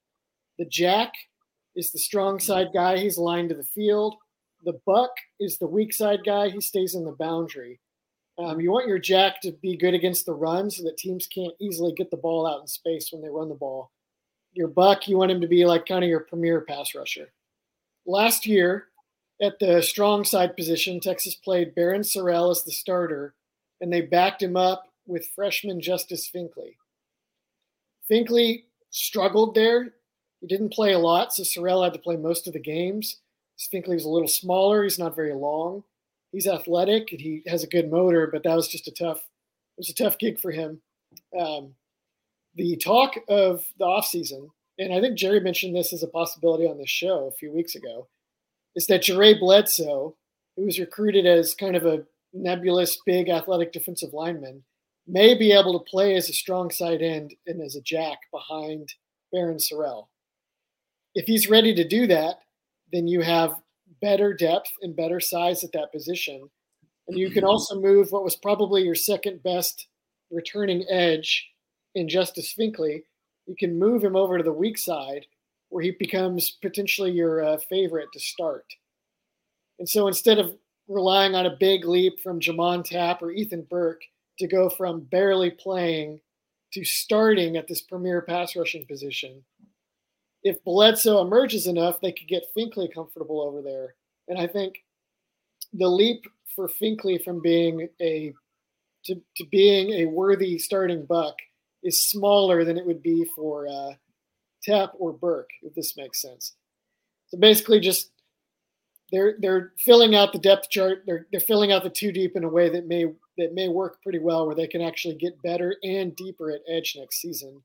[0.58, 1.12] The jack
[1.76, 2.98] is the strong side guy.
[2.98, 4.16] He's aligned to the field.
[4.64, 6.50] The buck is the weak side guy.
[6.50, 7.80] He stays in the boundary.
[8.38, 11.54] Um, you want your jack to be good against the run so that teams can't
[11.60, 13.90] easily get the ball out in space when they run the ball.
[14.52, 17.32] Your buck, you want him to be like kind of your premier pass rusher.
[18.06, 18.88] Last year,
[19.40, 23.34] at the strong side position, Texas played Barryn Sorrell as the starter,
[23.80, 26.76] and they backed him up with freshman Justice Finkley.
[28.10, 29.94] Finkley struggled there.
[30.40, 33.20] He didn't play a lot, so Sorrell had to play most of the games.
[33.58, 34.82] Finkley was a little smaller.
[34.82, 35.84] He's not very long.
[36.32, 39.18] He's athletic and he has a good motor, but that was just a tough.
[39.18, 40.80] It was a tough gig for him.
[41.38, 41.74] Um,
[42.54, 44.48] the talk of the offseason,
[44.78, 47.74] and I think Jerry mentioned this as a possibility on this show a few weeks
[47.74, 48.08] ago,
[48.76, 50.16] is that Jere Bledsoe,
[50.56, 54.62] who was recruited as kind of a nebulous, big athletic defensive lineman,
[55.06, 58.88] may be able to play as a strong side end and as a jack behind
[59.34, 60.06] Barryn Sorrell.
[61.14, 62.36] If he's ready to do that,
[62.92, 63.60] then you have
[64.00, 66.48] better depth and better size at that position.
[67.08, 67.50] And you can mm-hmm.
[67.50, 69.88] also move what was probably your second best
[70.30, 71.48] returning edge
[71.94, 73.02] in Justice Finkley.
[73.46, 75.26] You can move him over to the weak side
[75.70, 78.66] where he becomes potentially your uh, favorite to start.
[79.78, 80.56] And so instead of
[80.88, 84.02] relying on a big leap from J'Mond Tapp or Ethan Burke
[84.38, 86.20] to go from barely playing
[86.74, 89.42] to starting at this premier pass rushing position,
[90.42, 93.94] if Bledsoe emerges enough, they could get Finkley comfortable over there.
[94.28, 94.82] And I think
[95.72, 98.32] the leap for Finkley from being a
[99.04, 101.34] to, to being a worthy starting buck
[101.82, 103.92] is smaller than it would be for uh,
[104.62, 106.54] Tapp or Burke, if this makes sense.
[107.28, 108.10] So basically, just
[109.12, 111.04] they're they're filling out the depth chart.
[111.06, 113.06] They're they're filling out the two deep in a way that may
[113.38, 116.96] that may work pretty well where they can actually get better and deeper at edge
[116.98, 117.62] next season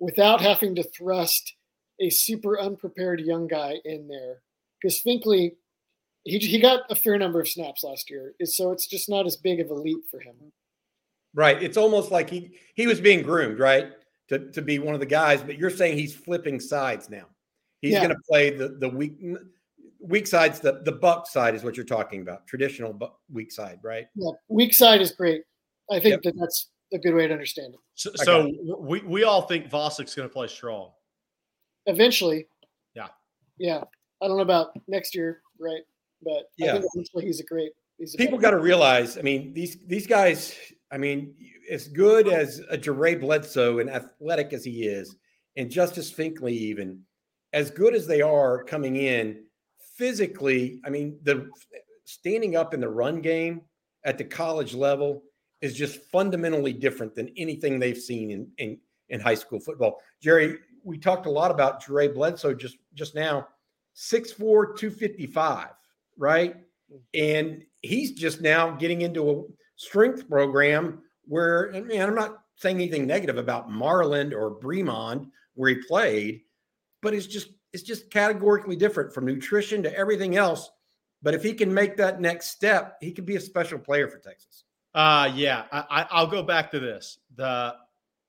[0.00, 1.54] without having to thrust
[2.00, 4.36] a super unprepared young guy in there.
[4.80, 5.56] Because Finkley,
[6.22, 9.36] he, he got a fair number of snaps last year, so it's just not as
[9.36, 10.36] big of a leap for him.
[11.34, 11.60] Right.
[11.62, 13.92] It's almost like he he was being groomed, right,
[14.28, 15.42] to, to be one of the guys.
[15.42, 17.26] But you're saying he's flipping sides now.
[17.80, 18.04] He's yeah.
[18.04, 19.18] going to play the the weak
[20.00, 20.60] weak sides.
[20.60, 22.46] The the buck side is what you're talking about.
[22.46, 22.98] Traditional
[23.32, 24.06] weak side, right?
[24.14, 25.42] Yeah, weak side is great.
[25.90, 26.22] I think yep.
[26.22, 27.80] that that's a good way to understand it.
[27.94, 30.90] So, so we we all think Vocic's going to play strong.
[31.86, 32.46] Eventually.
[32.94, 33.08] Yeah.
[33.58, 33.82] Yeah.
[34.20, 35.82] I don't know about next year, right?
[36.22, 36.70] But yeah.
[36.70, 37.72] I think eventually he's a great.
[37.98, 39.18] He's a People got to realize.
[39.18, 40.54] I mean, these these guys.
[40.90, 41.34] I mean,
[41.70, 45.16] as good as a Bledsoe and athletic as he is,
[45.56, 47.02] and Justice Finkley even,
[47.52, 49.44] as good as they are coming in
[49.96, 51.50] physically, I mean, the
[52.04, 53.62] standing up in the run game
[54.04, 55.22] at the college level
[55.60, 60.00] is just fundamentally different than anything they've seen in in, in high school football.
[60.22, 63.48] Jerry, we talked a lot about Jere Bledsoe just just now,
[63.96, 65.68] 6'4", 255,
[66.16, 66.56] right?
[66.92, 67.00] Mm.
[67.14, 69.42] And he's just now getting into a
[69.78, 75.76] strength program where, and I'm not saying anything negative about Marlin or Bremond where he
[75.76, 76.42] played,
[77.00, 80.70] but it's just it's just categorically different from nutrition to everything else.
[81.22, 84.18] But if he can make that next step, he could be a special player for
[84.18, 84.64] Texas.
[84.94, 87.18] Uh yeah, I, I'll go back to this.
[87.36, 87.74] The,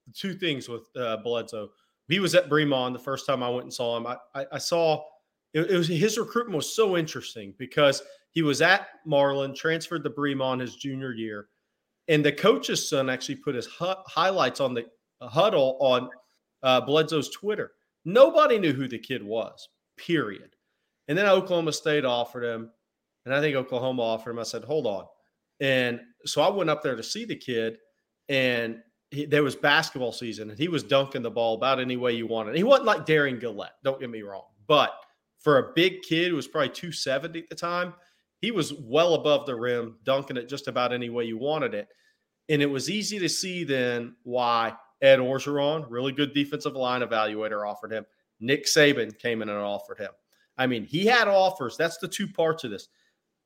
[0.06, 1.70] the two things with uh, Bledsoe.
[2.08, 4.08] He was at Bremond the first time I went and saw him.
[4.08, 5.04] I, I, I saw
[5.54, 10.10] it, it, was his recruitment was so interesting because he was at Marlin, transferred to
[10.10, 11.50] Bremond his junior year,
[12.08, 14.86] and the coach's son actually put his hu- highlights on the
[15.22, 16.10] huddle on
[16.64, 17.72] uh, Bledsoe's Twitter.
[18.06, 20.56] Nobody knew who the kid was, period.
[21.08, 22.70] And then Oklahoma State offered him,
[23.26, 24.40] and I think Oklahoma offered him.
[24.40, 25.06] I said, hold on.
[25.60, 27.78] And so I went up there to see the kid,
[28.30, 28.78] and
[29.12, 32.28] he, there was basketball season, and he was dunking the ball about any way you
[32.28, 32.56] wanted.
[32.56, 34.46] He wasn't like Derion Gullette, don't get me wrong.
[34.68, 34.92] But
[35.40, 37.94] for a big kid who was probably 270 at the time,
[38.42, 41.88] he was well above the rim, dunking it just about any way you wanted it.
[42.48, 47.68] And it was easy to see then why Ed Orgeron, really good defensive line evaluator,
[47.68, 48.06] offered him.
[48.40, 50.12] Nick Saban came in and offered him.
[50.58, 51.78] I mean, he had offers.
[51.78, 52.88] That's the two parts of this.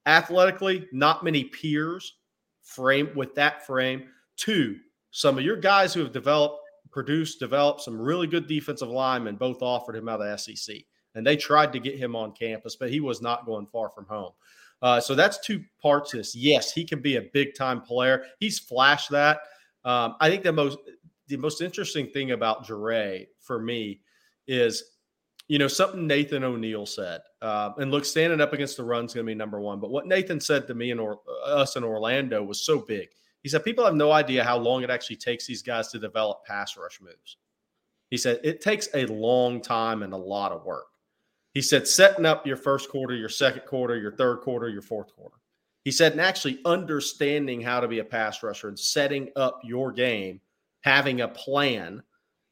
[0.05, 2.15] Athletically, not many peers
[2.61, 4.05] frame with that frame.
[4.35, 4.77] Two,
[5.11, 6.59] some of your guys who have developed,
[6.91, 10.75] produced, developed some really good defensive linemen both offered him out of the SEC.
[11.15, 14.05] And they tried to get him on campus, but he was not going far from
[14.05, 14.31] home.
[14.83, 16.35] Uh, so that's two parts of this.
[16.35, 18.25] Yes, he can be a big time player.
[18.39, 19.39] He's flashed that.
[19.85, 20.77] Um, I think the most
[21.27, 24.01] the most interesting thing about Jere for me
[24.45, 24.83] is,
[25.47, 27.21] you know, something Nathan O'Neill said.
[27.41, 29.79] Uh, and look, standing up against the run is going to be number one.
[29.79, 33.07] But what Nathan said to me and or, us in Orlando was so big.
[33.41, 36.43] He said people have no idea how long it actually takes these guys to develop
[36.45, 37.37] pass rush moves.
[38.09, 40.87] He said it takes a long time and a lot of work.
[41.53, 45.15] He said setting up your first quarter, your second quarter, your third quarter, your fourth
[45.15, 45.37] quarter.
[45.83, 49.91] He said, and actually understanding how to be a pass rusher and setting up your
[49.91, 50.39] game,
[50.81, 52.01] having a plan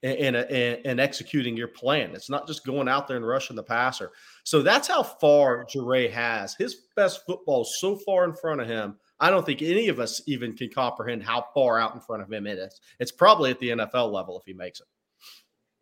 [0.04, 2.16] and, and, and, executing your plan.
[2.16, 4.12] It's not just going out there and rushing the passer.
[4.44, 6.56] So that's how far Jere has.
[6.56, 8.98] His best football so far in front of him.
[9.20, 12.34] I don't think any of us even can comprehend how far out in front of
[12.34, 12.82] him it is.
[13.00, 14.88] It's probably at the NFL level if he makes it.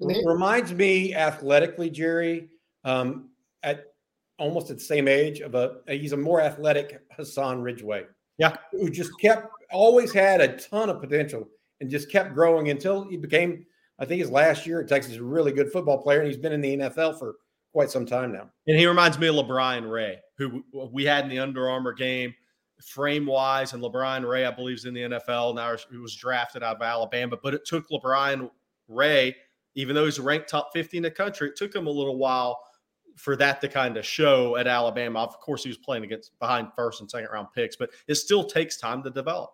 [0.01, 2.49] It reminds me athletically, Jerry,
[2.84, 3.30] um,
[3.63, 3.86] at
[4.38, 8.06] almost at the same age of a he's a more athletic Hassan Ridgeway.
[8.38, 11.48] Yeah, who just kept always had a ton of potential
[11.82, 13.65] and just kept growing until he became.
[14.00, 16.54] I think his last year at Texas, a really good football player, and he's been
[16.54, 17.36] in the NFL for
[17.74, 18.50] quite some time now.
[18.65, 22.34] And he reminds me of LaBryan Ray, who we had in the Under Armour game,
[22.82, 23.74] frame wise.
[23.74, 25.76] And LaBryan Ray, I believe, is in the NFL now.
[25.92, 28.50] He was drafted out of Alabama, but it took LaBryan
[28.88, 29.36] Ray,
[29.76, 32.60] even though he's ranked top 50 in the country, it took him a little while
[33.19, 35.19] for that to kind of show at Alabama.
[35.19, 38.45] Of course, he was playing against behind first and second round picks, but it still
[38.45, 39.51] takes time to develop.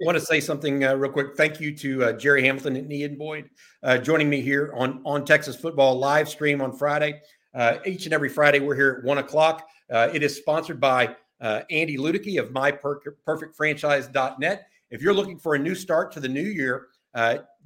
[0.00, 1.36] I want to say something uh, real quick.
[1.36, 3.48] Thank you to uh, Jerry Hamilton and Ian Boyd
[3.82, 7.20] uh, joining me here on on Texas Football live stream on Friday.
[7.54, 9.68] Uh, each and every Friday, we're here at one o'clock.
[9.90, 14.66] Uh, it is sponsored by uh, Andy Ludicky of MyPerfectFranchise.net.
[14.90, 16.88] If you're looking for a new start to the new year,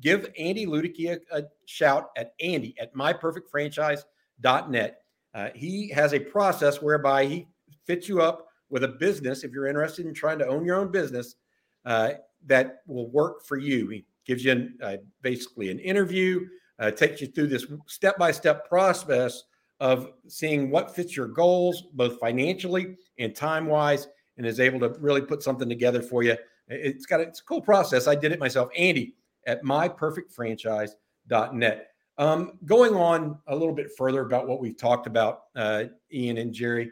[0.02, 5.02] give Andy Ludicky a, a shout at Andy at MyPerfectFranchise.net.
[5.38, 7.46] Uh, he has a process whereby he
[7.86, 10.90] fits you up with a business if you're interested in trying to own your own
[10.90, 11.36] business
[11.84, 12.10] uh,
[12.44, 13.88] that will work for you.
[13.88, 16.44] He gives you an, uh, basically an interview,
[16.80, 19.44] uh, takes you through this step by step process
[19.78, 24.08] of seeing what fits your goals, both financially and time wise,
[24.38, 26.36] and is able to really put something together for you
[26.66, 28.08] It's got a, it's a cool process.
[28.08, 28.70] I did it myself.
[28.76, 29.14] Andy
[29.46, 31.87] at myperfectfranchise.net.
[32.18, 36.52] Um, going on a little bit further about what we've talked about, uh, Ian and
[36.52, 36.90] Jerry,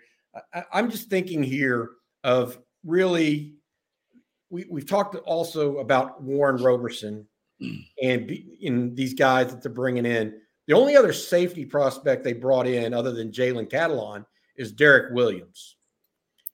[0.54, 1.90] I, I'm just thinking here
[2.22, 3.54] of really,
[4.50, 7.26] we, we've talked also about Warren Roberson
[8.02, 10.40] and be, in these guys that they're bringing in.
[10.68, 14.24] The only other safety prospect they brought in, other than Jalen Catalon,
[14.56, 15.76] is Derek Williams,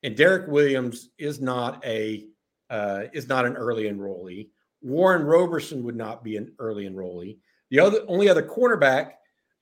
[0.02, 2.26] and Derek Williams is not a
[2.68, 4.48] uh, is not an early enrollee.
[4.80, 7.38] Warren Roberson would not be an early enrollee.
[7.72, 9.12] The other only other cornerback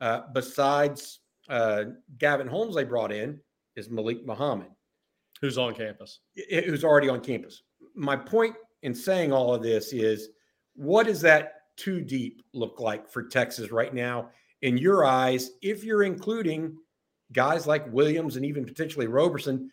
[0.01, 1.85] uh, besides uh,
[2.19, 3.39] Gavin Holmes they brought in
[3.77, 4.67] is Malik Muhammad,
[5.41, 6.19] who's on campus,
[6.51, 7.63] who's already on campus.
[7.95, 10.31] My point in saying all of this is,
[10.75, 14.31] what does that too deep look like for Texas right now
[14.63, 15.53] in your eyes?
[15.63, 16.77] If you're including
[17.31, 19.71] guys like Williams and even potentially Roberson,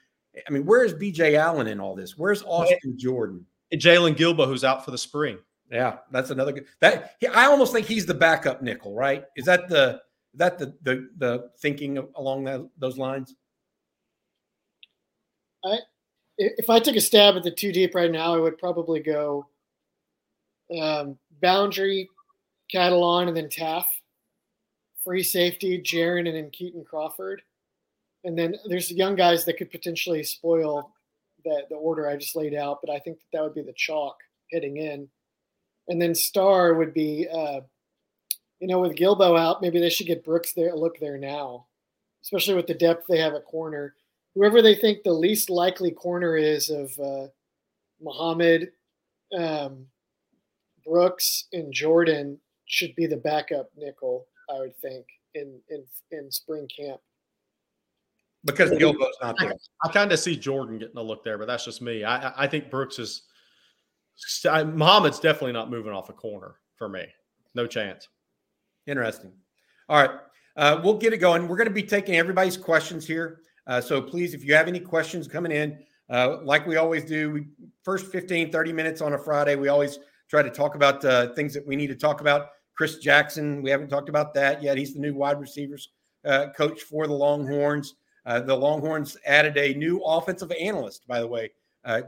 [0.47, 2.19] I mean, where's BJ Allen in all this?
[2.19, 3.47] Where's Austin Jordan?
[3.73, 5.39] Jaylon Guilbeau, who's out for the spring.
[5.71, 6.65] Yeah, that's another good.
[6.79, 9.25] That I almost think he's the backup nickel, right?
[9.35, 10.01] Is that the
[10.35, 13.35] that the the the thinking along that, those lines?
[15.65, 15.79] I
[16.37, 19.47] if I took a stab at the two deep right now, I would probably go
[20.79, 22.09] um, boundary,
[22.73, 23.85] Catalon, and then Taaffe.
[25.03, 27.41] Free safety, Jerrin, and then Kitan Crawford.
[28.23, 30.91] And then there's young guys that could potentially spoil
[31.45, 33.73] the, the order I just laid out, but I think that, that would be the
[33.77, 34.17] chalk
[34.51, 35.07] heading in.
[35.87, 37.61] And then star would be, uh,
[38.59, 40.73] you know, with Guilbeau out, maybe they should get Brooks there.
[40.73, 41.67] A look there now,
[42.23, 43.95] especially with the depth they have at corner.
[44.35, 47.27] Whoever they think the least likely corner is of uh,
[48.01, 48.71] Muhammad,
[49.37, 49.85] um,
[50.85, 54.27] Brooks, and Jordan should be the backup nickel.
[54.49, 57.01] I would think in in in spring camp
[58.45, 59.51] because Guilbeau's not there.
[59.83, 62.03] I, I kind of see Jordan getting a look there, but that's just me.
[62.03, 63.23] I, I think Brooks is
[64.49, 67.05] I, Muhammad's definitely not moving off a corner for me.
[67.55, 68.07] No chance.
[68.85, 69.31] Interesting.
[69.89, 70.19] All right.
[70.55, 71.47] Uh, we'll get it going.
[71.47, 73.41] We're going to be taking everybody's questions here.
[73.67, 75.77] Uh, so please, if you have any questions coming in,
[76.09, 77.45] uh, like we always do, we,
[77.83, 79.99] first 15, 30 minutes on a Friday, we always
[80.29, 82.49] try to talk about uh, things that we need to talk about.
[82.75, 84.77] Chris Jackson, we haven't talked about that yet.
[84.77, 85.89] He's the new wide receivers
[86.25, 87.95] uh, coach for the Longhorns.
[88.25, 91.51] Uh, the Longhorns added a new offensive analyst, by the way,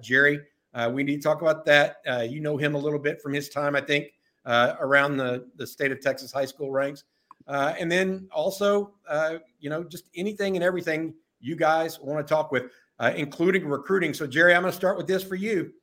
[0.02, 0.40] Jerry.
[0.74, 1.98] Uh, we need to talk about that.
[2.08, 4.14] Uh, you know him a little bit from his time, I think,
[4.46, 7.04] uh, around the, the state of Texas high school ranks.
[7.48, 8.94] Uh, and then also,
[9.60, 12.66] you know, just anything and everything you guys want to talk with,
[13.16, 14.14] including recruiting.
[14.14, 15.74] So, Jerry, I'm going to start with this for you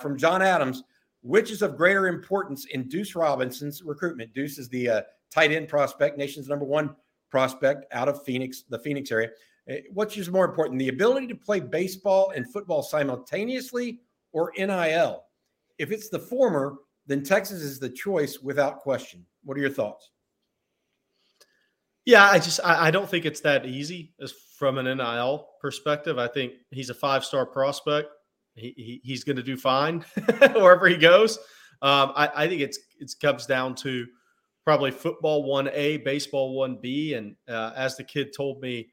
[0.00, 0.84] from John Adams.
[1.22, 4.32] Which is of greater importance in Duce Robinson's recruitment?
[4.34, 6.94] Duce is the tight end prospect, nation's number one
[7.28, 9.30] prospect out of Phoenix, the Phoenix area.
[9.92, 13.98] What's just more important, the ability to play baseball and football simultaneously
[14.38, 15.24] or NIL?
[15.78, 16.76] If it's the former,
[17.06, 19.24] then Texas is the choice without question.
[19.44, 20.10] What are your thoughts?
[22.04, 26.18] Yeah, I just I, I don't think it's that easy as from an NIL perspective.
[26.18, 28.08] I think he's a five star prospect.
[28.54, 30.04] He, he he's going to do fine
[30.54, 31.38] wherever he goes.
[31.82, 34.06] Um, I, I think it's it comes down to
[34.64, 38.88] probably football one A, baseball one B, and uh, as the kid told me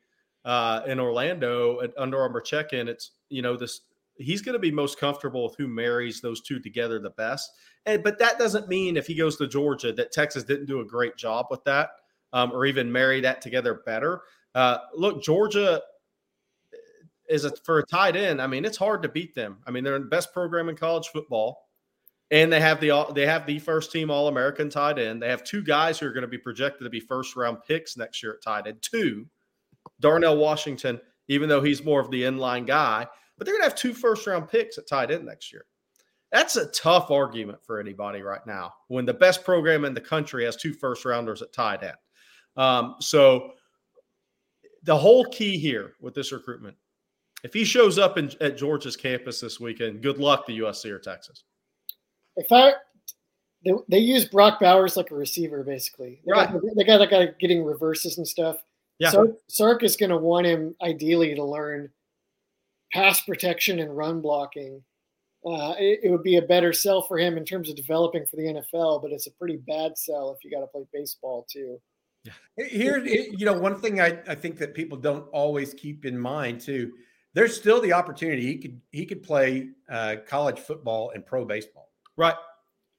[0.46, 3.82] uh, in Orlando at Under Armour check in, it's, you know, this,
[4.18, 7.52] he's going to be most comfortable with who marries those two together the best.
[7.86, 10.86] And, but that doesn't mean if he goes to Georgia that Texas didn't do a
[10.86, 11.90] great job with that
[12.34, 14.22] um, or even marry that together better.
[14.54, 15.82] Uh, look, Georgia
[17.30, 18.42] is a, for a tight end.
[18.42, 19.58] I mean, it's hard to beat them.
[19.66, 21.70] I mean, they're the best program in college football,
[22.32, 25.22] and they have the they have the first team All American tight end.
[25.22, 27.98] They have two guys who are going to be projected to be first round picks
[27.98, 28.82] next year at tight end.
[28.82, 29.28] Two,
[30.00, 33.08] Darnell Washington, even though he's more of the inline guy,
[33.38, 35.66] but they're going to have two first round picks at tight end next year.
[36.32, 40.46] That's a tough argument for anybody right now when the best program in the country
[40.46, 41.96] has two first rounders at tight end.
[42.58, 43.52] Um, so,
[44.84, 46.76] the whole key here with this recruitment,
[47.44, 51.00] if he shows up in, at Georgia's campus this weekend, good luck to USC or
[51.00, 51.44] Texas.
[52.36, 52.74] If I,
[53.64, 56.22] they, they use Brock Bowers like a receiver, basically.
[56.26, 56.52] They right.
[56.52, 58.58] Got, they got that guy getting reverses and stuff.
[59.00, 59.10] Yeah.
[59.10, 61.90] Sark, Sark is going to want him ideally to learn
[62.92, 64.84] pass protection and run blocking.
[65.46, 68.36] Uh, it, it, would be a better sell for him in terms of developing for
[68.36, 71.80] the NFL, but it's a pretty bad sell if you got to play baseball too.
[72.58, 76.62] Here, you know, one thing I, I think that people don't always keep in mind
[76.62, 76.94] too.
[77.34, 81.92] There's still the opportunity he could he could play uh, college football and pro baseball.
[82.18, 82.36] Right.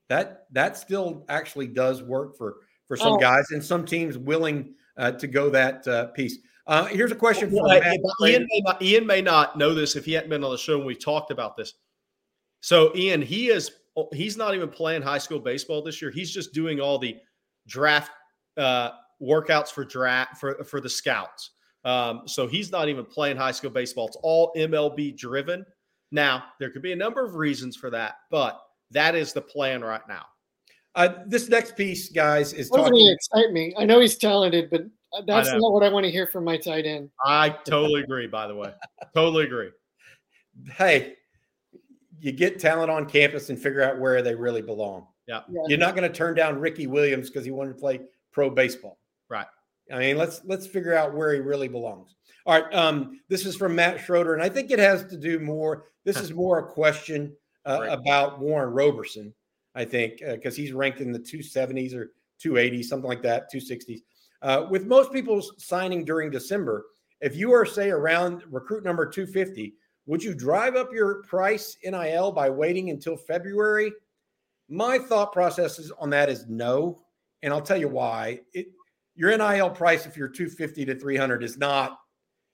[0.08, 3.18] That that still actually does work for for some oh.
[3.18, 6.38] guys and some teams willing uh, to go that uh, piece.
[6.66, 7.80] Uh, here's a question for well,
[8.26, 10.76] Ian may, not, Ian may not know this if he hadn't been on the show
[10.76, 11.74] and we talked about this.
[12.60, 13.70] So Ian, he is
[14.12, 16.10] he's not even playing high school baseball this year.
[16.10, 17.16] He's just doing all the
[17.68, 18.10] draft
[18.56, 18.90] uh,
[19.22, 21.52] workouts for draft for for the scouts.
[21.84, 24.08] Um, so he's not even playing high school baseball.
[24.08, 25.64] It's all MLB driven.
[26.10, 28.60] Now there could be a number of reasons for that, but
[28.90, 30.24] that is the plan right now.
[30.96, 32.96] Uh, this next piece, guys, is Doesn't talking.
[32.96, 33.74] he excite me?
[33.78, 34.82] I know he's talented, but
[35.26, 37.10] that's not what I want to hear from my tight end.
[37.24, 38.26] I totally agree.
[38.26, 38.72] By the way,
[39.14, 39.70] totally agree.
[40.72, 41.14] Hey,
[42.20, 45.06] you get talent on campus and figure out where they really belong.
[45.26, 45.40] Yeah.
[45.48, 45.62] Yeah.
[45.68, 48.00] You're not going to turn down Ricky Williams because he wanted to play
[48.32, 48.98] pro baseball.
[49.28, 49.46] Right.
[49.92, 52.14] I mean, let's let's figure out where he really belongs.
[52.44, 52.74] All right.
[52.74, 55.86] Um, this is from Matt Schroeder, and I think it has to do more.
[56.04, 57.36] This is more a question
[57.66, 57.92] uh, Right.
[57.92, 59.34] about Warren Roberson.
[59.74, 64.00] I think because he's ranked in the 270s or 280s, something like that, 260s.
[64.46, 66.86] Uh, with most people signing during December,
[67.20, 69.74] if you are say around recruit number 250,
[70.06, 73.92] would you drive up your price NIL by waiting until February?
[74.68, 77.02] My thought process is on that is no,
[77.42, 78.38] and I'll tell you why.
[78.54, 78.68] It
[79.16, 81.98] your NIL price if you're 250 to 300 is not.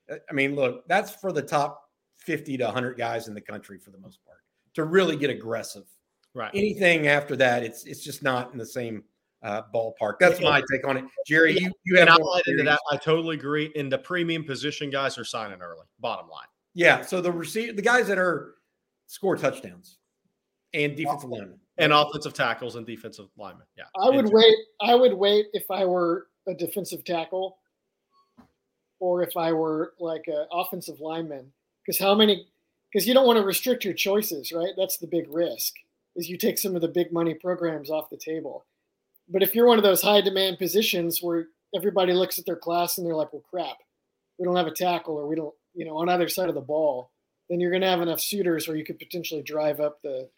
[0.08, 3.90] I mean, look, that's for the top 50 to 100 guys in the country for
[3.90, 4.38] the most part
[4.74, 5.84] to really get aggressive.
[6.32, 6.50] Right.
[6.54, 9.04] Anything after that, it's it's just not in the same
[9.42, 10.14] uh, ballpark.
[10.20, 10.50] That's Yeah.
[10.50, 11.04] my take on it.
[11.26, 12.80] Jerry, you you have And I'll more add into that.
[12.90, 13.72] I totally agree.
[13.76, 15.86] And the premium position guys are signing early.
[16.00, 16.46] Bottom line.
[16.74, 17.02] Yeah.
[17.02, 18.54] So the receive the guys that are
[19.06, 19.98] score touchdowns
[20.74, 21.58] and defensive linemen.
[21.78, 23.66] And offensive tackles and defensive linemen.
[23.76, 23.84] Yeah.
[24.00, 24.56] I would And- wait.
[24.80, 27.58] I would wait if I were a defensive tackle,
[29.00, 31.52] or if I were like an offensive lineman.
[31.84, 32.46] Because how many?
[32.92, 34.72] Because you don't want to restrict your choices, right?
[34.76, 35.74] That's the big risk.
[36.14, 38.66] Is you take some of the big money programs off the table.
[39.32, 42.98] But if you're one of those high demand positions where everybody looks at their class
[42.98, 43.78] and they're like, "Well, crap,
[44.38, 46.60] we don't have a tackle, or we don't, you know, on either side of the
[46.60, 47.10] ball,"
[47.48, 50.28] then you're going to have enough suitors where you could potentially drive up the,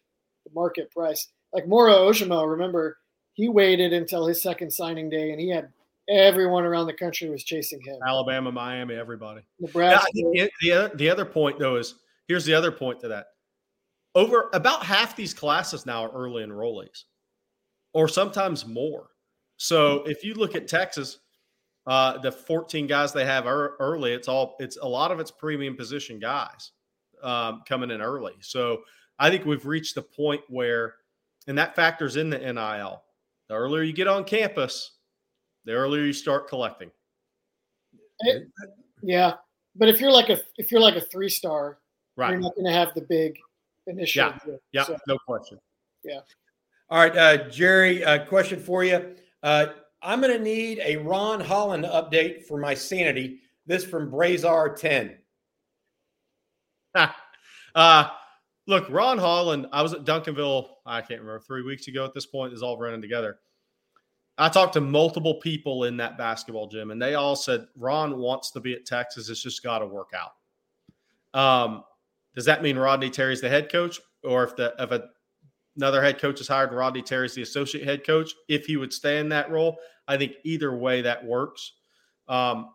[0.45, 1.27] the market price.
[1.53, 2.97] Like Moro Ojomo, remember
[3.33, 5.71] he waited until his second signing day, and he had
[6.09, 7.97] everyone around the country was chasing him.
[8.05, 9.41] Alabama, Miami, everybody.
[9.59, 11.95] Nebraska, I think the, the, other, the other point, though, is
[12.27, 13.27] here's the other point to that.
[14.13, 17.03] Over about half these classes now are early enrollees,
[17.95, 19.07] or sometimes more.
[19.57, 21.19] So if you look at Texas,
[21.87, 25.31] uh, the 14 guys they have ear- early, it's all it's a lot of it's
[25.31, 26.71] premium position guys
[27.23, 28.33] um, coming in early.
[28.41, 28.81] So
[29.17, 30.95] I think we've reached the point where,
[31.47, 33.01] and that factors in the NIL.
[33.47, 34.91] The earlier you get on campus,
[35.63, 36.91] the earlier you start collecting.
[39.01, 39.33] yeah.
[39.75, 41.79] But if you're like a if you're like a three star,
[42.17, 42.31] Right.
[42.31, 43.37] you're not going to have the big
[43.87, 44.25] initial.
[44.25, 44.37] Yeah.
[44.45, 44.59] deal.
[44.71, 44.83] Yeah.
[44.83, 45.59] So, no question.
[46.89, 49.15] All right, uh, Jerry, uh, question for you.
[49.41, 49.67] Uh,
[50.03, 53.39] I'm going to need a Ron Holland update for my sanity.
[53.65, 55.17] This from Brazar 10.
[57.75, 58.09] uh,
[58.67, 62.27] look, Ron Holland, I was at Duncanville, I can't remember, three weeks ago at this
[62.27, 63.39] point, is all running together.
[64.37, 68.51] I talked to multiple people in that basketball gym, and they all said Ron wants
[68.51, 69.29] to be at Texas.
[69.29, 71.39] It's just got to work out.
[71.39, 71.83] Um,
[72.35, 75.05] does that mean Rodney Terry's the head coach, or if the if a,
[75.75, 79.19] another head coach is hired Rodney Terry's the associate head coach, if he would stay
[79.19, 79.77] in that role?
[80.07, 81.73] I think either way that works.
[82.27, 82.69] Um,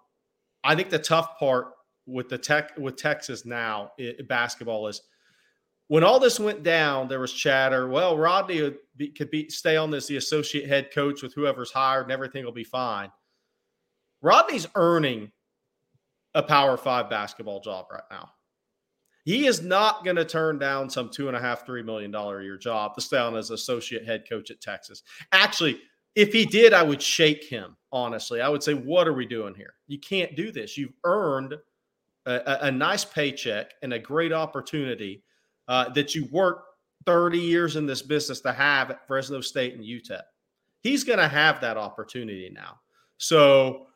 [0.64, 1.68] I think the tough part
[2.06, 5.02] with the tech with Texas now i basketball is
[5.88, 7.88] when all this went down, there was chatter.
[7.88, 12.04] Well, Rodney be, could be stay on as the associate head coach with whoever's hired,
[12.04, 13.10] and everything will be fine.
[14.22, 15.32] Rodney's earning
[16.34, 18.30] a Power Five basketball job right now.
[19.24, 22.40] He is not going to turn down some two and a half, three million dollar
[22.40, 25.02] a year job to stay on as associate head coach at Texas.
[25.32, 25.80] Actually,
[26.14, 27.76] if he did, I would shake him.
[27.92, 29.74] Honestly, I would say, "What are we doing here?
[29.88, 30.78] You can't do this.
[30.78, 31.54] You've earned
[32.26, 35.22] a, a, nice paycheck and a great opportunity
[35.68, 36.68] uh, that you worked
[37.06, 40.22] 30 years in this business to have at Fresno State and UTEP.
[40.82, 42.80] He's going to have that opportunity now.
[43.18, 43.86] So,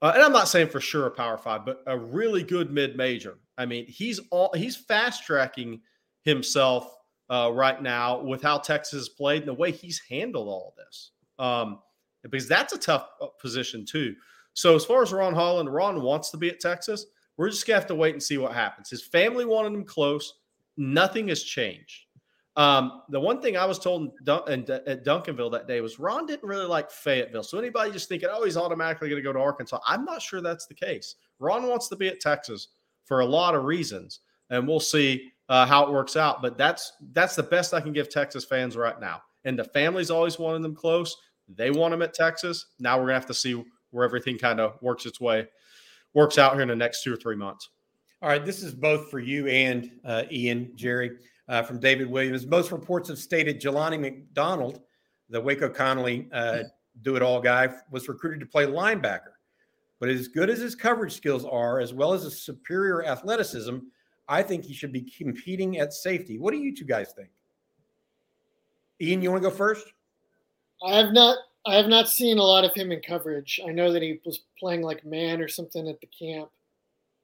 [0.00, 2.96] uh, and I'm not saying for sure a Power Five, but a really good mid
[2.96, 3.38] major.
[3.62, 5.80] I mean, he's all he's fast tracking
[6.22, 6.96] himself
[7.30, 11.12] uh, right now with how Texas has played and the way he's handled all this.
[11.38, 11.78] Um,
[12.24, 14.14] because that's a tough uh, position too.
[14.54, 17.06] So as far as Ron Holland, Ron wants to be at Texas.
[17.36, 18.90] We're just gonna have to wait and see what happens.
[18.90, 20.40] His family wanted him close.
[20.76, 22.06] Nothing has changed.
[22.56, 26.26] Um, the one thing I was told in in- at Duncanville that day was Ron
[26.26, 27.44] didn't really like Fayetteville.
[27.44, 30.42] So anybody just thinking, oh, he's automatically going to go to Arkansas, I'm not sure
[30.42, 31.14] that's the case.
[31.38, 32.68] Ron wants to be at Texas
[33.12, 36.40] for a lot of reasons, and we'll see uh, how it works out.
[36.40, 39.20] But that's that's the best I can give Texas fans right now.
[39.44, 41.14] And the family's always wanted them close.
[41.46, 42.68] They want them at Texas.
[42.78, 45.46] Now we're gonna have to see where everything kind of works its way,
[46.14, 47.68] works out here in the next two or three months.
[48.22, 51.10] All right, this is both for you and uh, Ian, Jerry.
[51.48, 52.46] uh, from David Williams.
[52.46, 54.80] Most reports have stated Jelani McDonald,
[55.28, 56.62] the Waco Connally uh,
[57.02, 59.32] do it all guy, was recruited to play linebacker.
[60.02, 63.78] But as good as his coverage skills are, as well as his superior athleticism,
[64.28, 66.40] I think he should be competing at safety.
[66.40, 67.28] What do you two guys think?
[69.00, 69.86] Ian, you want to go first?
[70.84, 73.60] I have not I have not seen a lot of him in coverage.
[73.64, 76.50] I know that he was playing like man or something at the camp.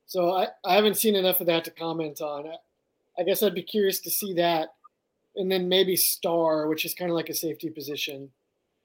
[0.06, 2.46] So I, I haven't seen enough of that to comment on.
[2.46, 2.54] I,
[3.20, 4.68] I guess I'd be curious to see that.
[5.34, 8.30] And then maybe star, which is kind of like a safety position,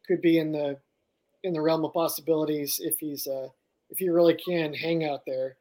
[0.07, 0.79] could be in the
[1.43, 3.49] in the realm of possibilities if he's uh
[3.93, 5.57] if you really can hang out there.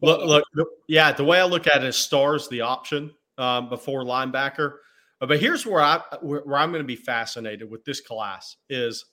[0.00, 1.12] Look, look, yeah.
[1.12, 4.76] The way I look at it is stars the option um, before linebacker.
[5.20, 9.04] But here's where I where I'm going to be fascinated with this class is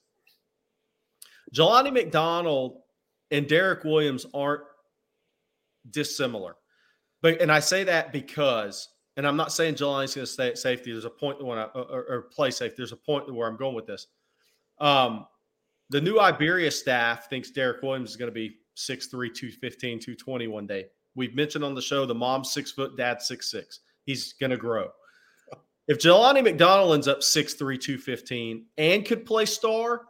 [1.53, 2.79] Jelani McDonald
[3.31, 4.63] and Derek Williams aren't
[5.89, 6.55] dissimilar.
[7.21, 8.87] But and I say that because,
[9.17, 10.91] and I'm not saying Jelani's going to stay at safety.
[10.91, 12.75] There's a point when I or, or play safety.
[12.77, 14.07] There's a point where I'm going with this.
[14.79, 15.25] Um,
[15.89, 20.67] the new Iberia staff thinks Derek Williams is going to be 6'3, 215, 220 one
[20.67, 20.85] day.
[21.15, 23.79] We've mentioned on the show the mom's six foot, dad six six.
[24.03, 24.89] He's going to grow.
[25.89, 30.01] If Jelani McDonald ends up 6'3, 215 and could play star,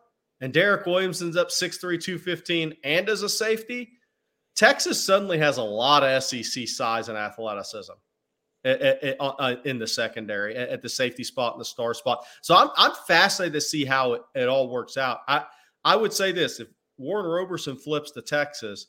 [0.42, 3.92] and Derek Williams ends up 6'3, 215 and as a safety,
[4.56, 7.92] Texas suddenly has a lot of SEC size and athleticism
[8.66, 11.94] eh, eh, eh, uh, uh, in the secondary at the safety spot and the star
[11.94, 12.26] spot.
[12.42, 15.20] So I'm, I'm fascinated to see how it, it all works out.
[15.28, 15.46] I,
[15.84, 16.68] I would say this if
[16.98, 18.88] Warren Roberson flips to Texas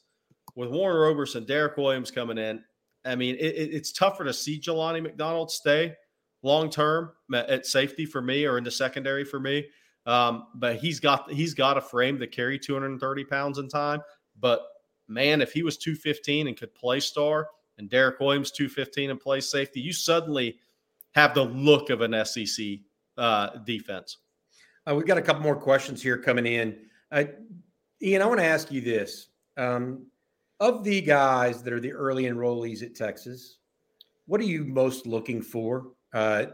[0.56, 2.62] with Warren Roberson, Derek Williams coming in,
[3.04, 5.94] I mean, it, it's tougher to see Jelani McDonald stay
[6.42, 9.66] long term at safety for me or in the secondary for me.
[10.06, 14.00] Um, but he's got he's got a frame to carry 230 pounds in time.
[14.40, 14.62] But
[15.06, 19.40] man, if he was 215 and could play star, and Derek Williams 215 and play
[19.40, 20.58] safety, you suddenly
[21.14, 22.66] have the look of an SEC
[23.16, 24.18] uh, defense.
[24.88, 26.76] Uh, we've got a couple more questions here coming in.
[27.12, 27.24] Uh,
[28.02, 30.06] Ian, I want to ask you this: um,
[30.60, 33.58] of the guys that are the early enrollees at Texas,
[34.26, 36.46] what are you most looking for uh,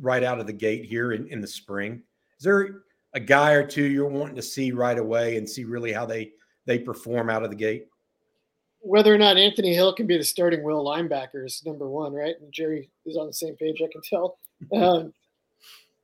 [0.00, 2.02] right out of the gate here in, in the spring?
[2.38, 2.82] Is there
[3.14, 6.32] a guy or two you're wanting to see right away and see really how they
[6.66, 7.86] they perform out of the gate?
[8.80, 12.34] Whether or not Anthony Hill can be the starting will linebacker is number one, right?
[12.40, 14.38] And Jerry is on the same page, I can tell.
[14.72, 15.12] Um,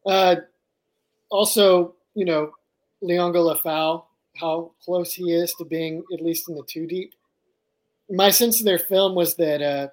[0.05, 0.35] uh,
[1.31, 2.53] also, you know,
[3.03, 4.05] Liona Lefau,
[4.37, 7.15] how close he is to being at least in the two deep.
[8.11, 9.89] My sense of their film was that uh,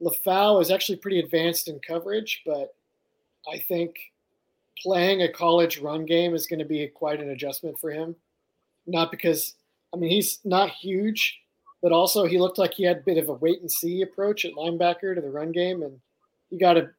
[0.00, 2.74] Lefau is actually pretty advanced in coverage, but
[3.52, 3.96] I think
[4.80, 8.14] playing a college run game is going to be quite an adjustment for him.
[8.86, 9.54] Not because,
[9.92, 11.40] I mean, he's not huge,
[11.82, 14.44] but also he looked like he had a bit of a wait and see approach
[14.44, 15.98] at linebacker to the run game, and
[16.50, 16.90] you got to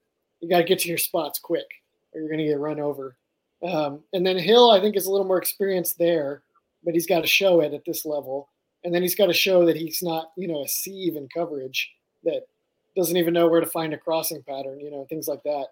[0.42, 1.68] you got to get to your spots quick,
[2.14, 3.16] or you're going to get run over.
[3.64, 6.44] Um, and then Hill, I think, is a little more experienced there,
[6.84, 8.50] but he's got to show it at this level.
[8.84, 11.92] And then he's got to show that he's not, you know, a sieve in coverage
[12.24, 12.48] that
[12.96, 15.68] doesn't even know where to find a crossing pattern, you know, things like that.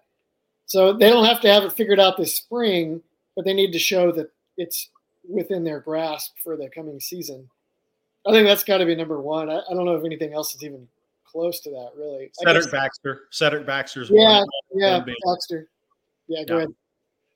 [0.66, 3.02] So they don't have to have it figured out this spring,
[3.34, 4.90] but they need to show that it's
[5.26, 7.48] within their grasp for the coming season.
[8.26, 9.48] I think that's got to be number one.
[9.48, 10.86] I, I, don't know if anything else is even
[11.24, 12.30] close to that, really.
[12.34, 13.22] Cedric Baxter.
[13.30, 14.46] Cedric Baxter's yeah, one.
[14.74, 15.68] Yeah, Baxter.
[16.26, 16.64] Yeah, go yeah.
[16.64, 16.74] ahead.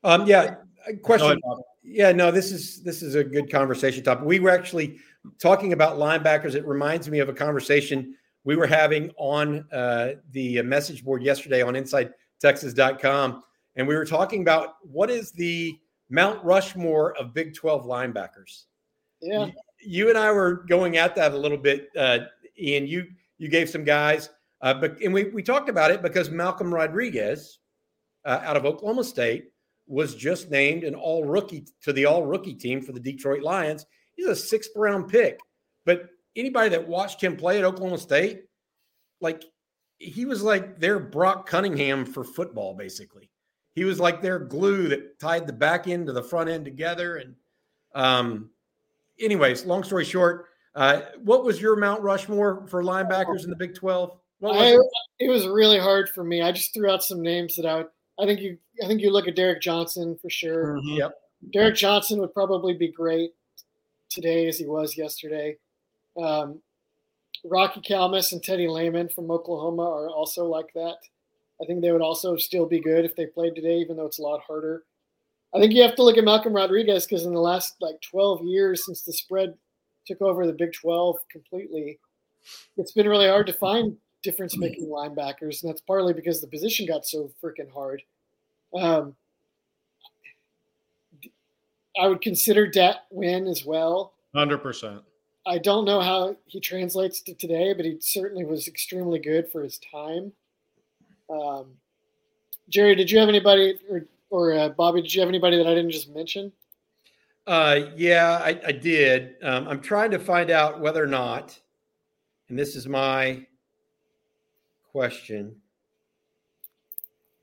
[0.03, 0.55] Um, yeah,
[1.01, 1.39] question.
[1.83, 4.25] Yeah, no, this is this is a good conversation topic.
[4.25, 4.99] We were actually
[5.39, 6.55] talking about linebackers.
[6.55, 11.61] It reminds me of a conversation we were having on uh, the message board yesterday
[11.61, 13.43] on InsideTexas.com,
[13.75, 15.77] and we were talking about what is the
[16.09, 18.63] Mount Rushmore of Big 12 linebackers.
[19.21, 22.19] Yeah, you, you and I were going at that a little bit, uh,
[22.59, 22.87] Ian.
[22.87, 24.29] You you gave some guys,
[24.61, 27.59] uh, but and we we talked about it because Malcolm Rodriguez
[28.25, 29.52] uh, out of Oklahoma State
[29.87, 33.85] was just named an all rookie to the all rookie team for the Detroit Lions.
[34.15, 35.39] He's a sixth round pick.
[35.85, 38.43] But anybody that watched him play at Oklahoma State,
[39.21, 39.43] like
[39.97, 43.29] he was like their Brock Cunningham for football, basically.
[43.75, 47.17] He was like their glue that tied the back end to the front end together.
[47.17, 47.35] And
[47.95, 48.49] um,
[49.19, 53.75] anyways, long story short, uh, what was your Mount Rushmore for linebackers in the Big
[53.75, 54.17] 12?
[54.45, 54.77] I,
[55.19, 55.29] it?
[55.29, 56.41] was really hard for me.
[56.41, 57.85] I just threw out some names that I
[58.19, 60.75] I think you I think you look at Derrick Johnson for sure.
[60.77, 60.97] Mm-hmm.
[60.97, 61.15] Yep.
[61.51, 63.31] Derrick Johnson would probably be great
[64.09, 65.57] today as he was yesterday.
[66.21, 66.61] Um,
[67.43, 70.97] Rocky Calmus and Teddy Lehman from Oklahoma are also like that.
[71.61, 74.19] I think they would also still be good if they played today, even though it's
[74.19, 74.83] a lot harder.
[75.53, 78.43] I think you have to look at Malcolm Rodriguez because in the last like 12
[78.43, 79.53] years since the spread
[80.07, 81.99] took over the Big 12 completely,
[82.77, 86.85] it's been really hard to find difference making linebackers, and that's partly because the position
[86.85, 88.01] got so freaking hard.
[88.73, 89.15] Um,
[91.99, 94.13] I would consider Dat Nguyen as well.
[94.33, 95.01] Hundred percent.
[95.45, 99.61] I don't know how he translates to today, but he certainly was extremely good for
[99.61, 100.31] his time.
[101.29, 101.73] Um,
[102.69, 105.75] Jerry, did you have anybody, or, or uh, Bobby, did you have anybody that I
[105.75, 106.51] didn't just mention?
[107.45, 109.35] Uh, yeah, I, I did.
[109.43, 111.59] Um, I'm trying to find out whether or not,
[112.47, 113.45] and this is my
[114.93, 115.55] question.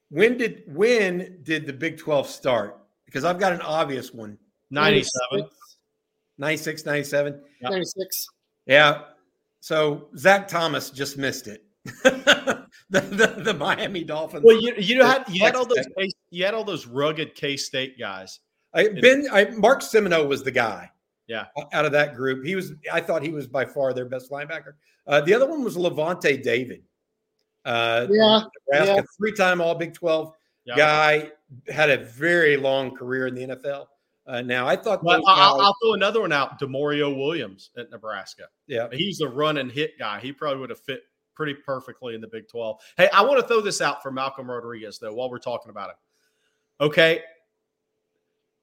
[0.09, 2.79] When did when did the Big 12 start?
[3.05, 4.39] Because I've got an obvious one.
[4.71, 5.49] 97.
[6.39, 7.41] 96, 97.
[7.61, 7.71] Yep.
[7.71, 8.27] 96.
[8.67, 9.03] Yeah.
[9.61, 11.65] So Zach Thomas just missed it.
[11.85, 14.45] the, the, the Miami Dolphins.
[14.45, 17.57] Well, you you had you had all those K- you had all those rugged K
[17.57, 18.41] State guys.
[18.73, 20.91] I, ben I, Mark Simoneau was the guy.
[21.27, 21.47] Yeah.
[21.73, 22.73] Out of that group, he was.
[22.93, 24.75] I thought he was by far their best linebacker.
[25.07, 26.83] Uh, the other one was Lavonte David.
[27.65, 29.03] Uh, Yeah, Nebraska, yeah.
[29.19, 30.35] three-time All Big Twelve
[30.65, 30.77] Yeah.
[30.77, 31.33] guy,
[31.69, 33.89] had a very long career in the NFL.
[34.27, 36.61] Uh, now I thought, But those I'll, guys- I'll throw another one out.
[36.61, 38.45] Demorrio Williams at Nebraska.
[38.67, 40.21] yeah, He's the run and hit guy.
[40.21, 41.03] He probably would have fit
[41.35, 42.81] pretty perfectly in the Big 12.
[42.97, 45.91] Hey, I want to throw this out for Malcolm Rodriguez, though, while we're talking about
[45.91, 45.97] him.
[46.81, 47.23] Okay.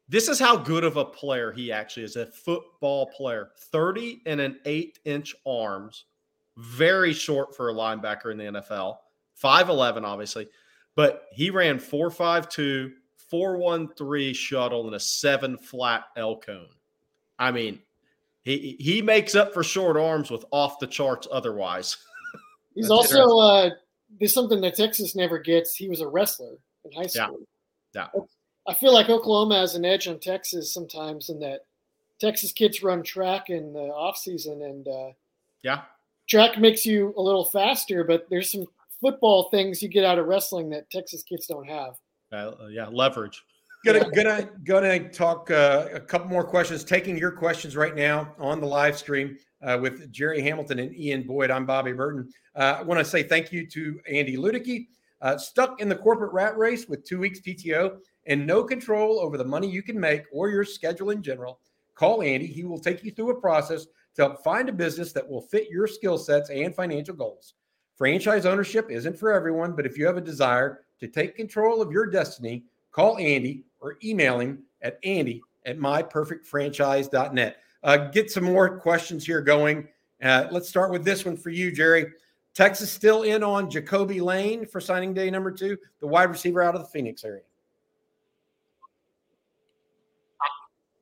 [0.08, 4.40] This is how good of a player he actually is a football player 30 and
[4.40, 6.06] an eight inch arms,
[6.58, 8.98] very short for a linebacker in the NFL,
[9.42, 10.48] 5'11, obviously,
[10.96, 12.92] but he ran 4'5'2,
[13.32, 16.68] 4'1'3 shuttle, and a seven flat L cone.
[17.40, 17.80] I mean,
[18.44, 21.98] he he makes up for short arms with off the charts otherwise.
[22.76, 23.70] He's also uh,
[24.20, 25.76] there's something that Texas never gets.
[25.76, 26.56] He was a wrestler
[26.86, 27.28] in high Yeah.
[27.28, 27.40] school.
[27.94, 28.08] Yeah.
[28.68, 31.62] I feel like Oklahoma has an edge on Texas sometimes in that
[32.20, 35.12] Texas kids run track in the off season, and uh,
[35.62, 35.82] Yeah.
[36.28, 38.04] Track makes you a little faster.
[38.04, 38.66] But there's some
[39.02, 41.96] football things you get out of wrestling that Texas kids don't have.
[42.32, 43.42] Uh, yeah, leverage.
[43.86, 46.84] gonna gonna gonna talk uh, a couple more questions.
[46.84, 51.24] Taking your questions right now on the live stream uh, with Jerry Hamilton and Ian
[51.24, 51.52] Boyd.
[51.52, 52.30] I'm Bobby Burton.
[52.56, 54.88] Uh, I want to say thank you to Andy Ludicky.
[55.22, 57.98] Uh, stuck in the corporate rat race with two weeks PTO
[58.28, 61.60] and no control over the money you can make or your schedule in general.
[61.96, 62.46] Call Andy.
[62.46, 63.88] He will take you through a process
[64.18, 67.54] to help find a business that will fit your skill sets and financial goals.
[67.96, 71.92] Franchise ownership isn't for everyone, but if you have a desire to take control of
[71.92, 77.58] your destiny, call Andy or email him at andy at myperfectfranchise.net.
[77.84, 79.88] Uh, get some more questions here going.
[80.22, 82.08] Uh, let's start with this one for you, Jerry.
[82.56, 86.74] Texas still in on Jacoby Lane for signing day number two, the wide receiver out
[86.74, 87.44] of the Phoenix area.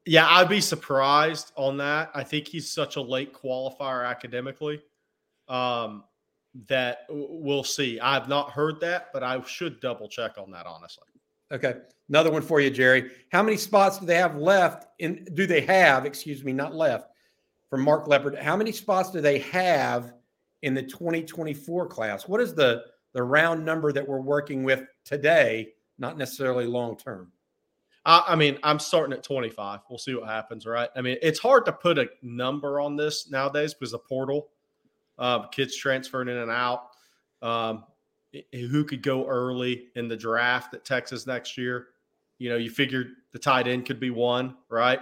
[0.05, 2.11] Yeah, I'd be surprised on that.
[2.13, 4.81] I think he's such a late qualifier academically
[5.47, 6.03] um,
[6.67, 7.99] that we'll see.
[7.99, 11.07] I've not heard that, but I should double check on that, honestly.
[11.51, 11.75] Okay.
[12.09, 13.11] Another one for you, Jerry.
[13.31, 17.09] How many spots do they have left in do they have, excuse me, not left
[17.69, 18.37] from Mark Leopard?
[18.37, 20.13] How many spots do they have
[20.61, 22.27] in the 2024 class?
[22.27, 22.83] What is the
[23.13, 27.31] the round number that we're working with today, not necessarily long term?
[28.05, 29.81] I, I mean, I'm starting at 25.
[29.89, 30.89] We'll see what happens, right?
[30.95, 34.49] I mean, it's hard to put a number on this nowadays because the portal,
[35.17, 36.89] uh, kids transferring in and out.
[37.41, 37.83] Um,
[38.51, 41.87] who could go early in the draft at Texas next year?
[42.37, 44.99] You know, you figured the tight end could be one, right?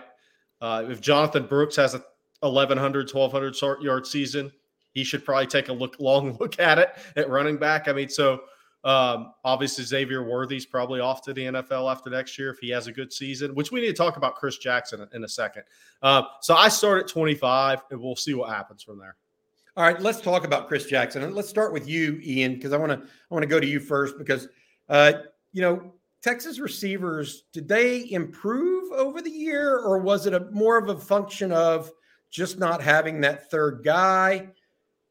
[0.61, 2.03] Uh, if Jonathan Brooks has a
[2.41, 4.51] 1100, 1200 short yard season,
[4.91, 7.87] he should probably take a look, long look at it at running back.
[7.87, 8.43] I mean, so
[8.83, 12.87] um, obviously, Xavier Worthy's probably off to the NFL after next year if he has
[12.87, 15.63] a good season, which we need to talk about Chris Jackson in, a second.
[16.01, 19.15] Uh, so I start at 25, and we'll see what happens from there.
[19.77, 21.23] All right, let's talk about Chris Jackson.
[21.23, 23.65] And let's start with you, Ian, because I want to I want to go to
[23.65, 24.49] you first because
[24.89, 25.13] uh,
[25.53, 30.77] you know, Texas receivers, did they improve over the year or was it a more
[30.77, 31.89] of a function of
[32.29, 34.49] just not having that third guy?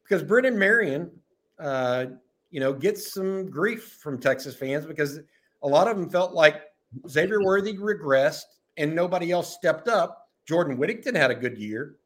[0.02, 1.10] Because Brennan Marion
[1.58, 2.06] uh,
[2.52, 5.18] you know, gets some grief from Texas fans because
[5.62, 6.62] a lot of them felt like
[7.08, 8.42] Xavier Worthy regressed
[8.76, 10.28] and nobody else stepped up.
[10.46, 11.96] Jordan Whittington had a good year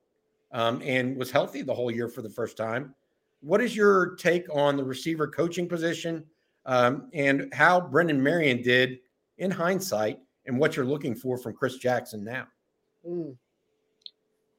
[0.53, 2.95] um, and was healthy the whole year for the first time.
[3.41, 6.25] What is your take on the receiver coaching position
[6.65, 8.99] um, and how Brennan Marion did
[9.39, 12.47] in hindsight and what you're looking for from Chris Jackson now?
[13.05, 13.31] Hmm.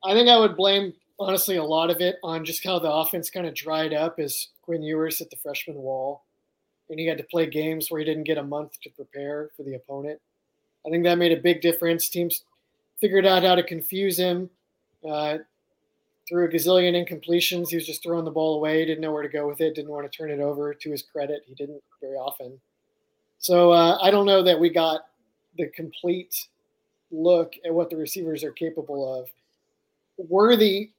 [0.03, 3.29] I think I would blame honestly a lot of it on just how the offense
[3.29, 6.23] kind of dried up as Quinn Ewers hit the freshman wall,
[6.89, 9.63] and he had to play games where he didn't get a month to prepare for
[9.63, 10.19] the opponent.
[10.85, 12.09] I think that made a big difference.
[12.09, 12.43] Teams
[12.99, 14.49] figured out how to confuse him.
[15.07, 15.39] Uh,
[16.29, 17.69] a gazillion incompletions.
[17.69, 19.91] He was just throwing the ball away, didn't know where to go with it, didn't
[19.91, 20.73] want to turn it over.
[20.73, 22.59] To his credit, he didn't very often.
[23.39, 25.07] So uh, I don't know that we got
[25.57, 26.47] the complete
[27.11, 29.29] look at what the receivers are capable of.
[30.17, 30.91] Worthy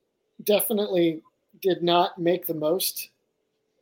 [0.45, 1.23] definitely
[1.61, 3.11] did not make the most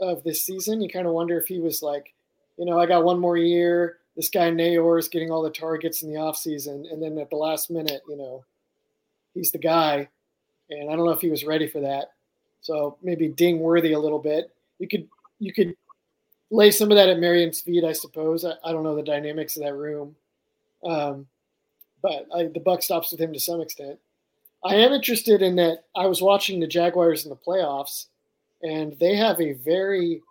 [0.01, 0.81] of this season.
[0.81, 2.15] You kind of wonder if he was like,
[2.57, 3.99] you know, I got one more year.
[4.17, 6.91] This guy Neyor is getting all the targets in the offseason.
[6.91, 8.45] And then at the last minute, you know,
[9.35, 10.09] he's the guy.
[10.71, 12.13] And I don't know if he was ready for that.
[12.63, 14.51] So maybe ding worthy a little bit.
[14.79, 15.77] You could you could
[16.51, 18.45] lay some of that at Marion's feet, I suppose.
[18.45, 20.17] I, I don't know the dynamics of that room.
[20.85, 21.27] Um,
[22.03, 23.99] but I, the buck stops with him to some extent.
[24.67, 25.85] I am interested in that.
[25.95, 28.07] I was watching the Jaguars in the playoffs,
[28.63, 30.23] and they have a very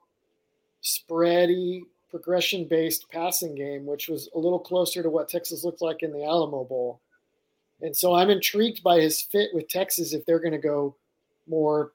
[0.83, 6.03] spready, progression based passing game, which was a little closer to what Texas looked like
[6.03, 7.01] in the Alamo Bowl.
[7.81, 10.95] And so I'm intrigued by his fit with Texas if they're going to go
[11.47, 11.91] more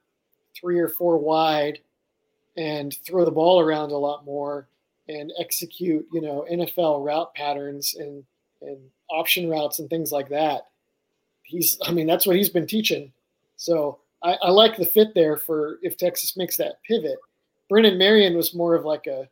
[0.55, 1.79] three or four wide
[2.57, 4.67] and throw the ball around a lot more
[5.07, 8.23] and execute, you know, NFL route patterns and,
[8.61, 8.77] and
[9.09, 10.67] option routes and things like that.
[11.51, 13.11] He's, I mean, that's what he's been teaching.
[13.57, 17.19] So I, I like the fit there for if Texas makes that pivot.
[17.69, 19.27] Brennan Marion was more of like a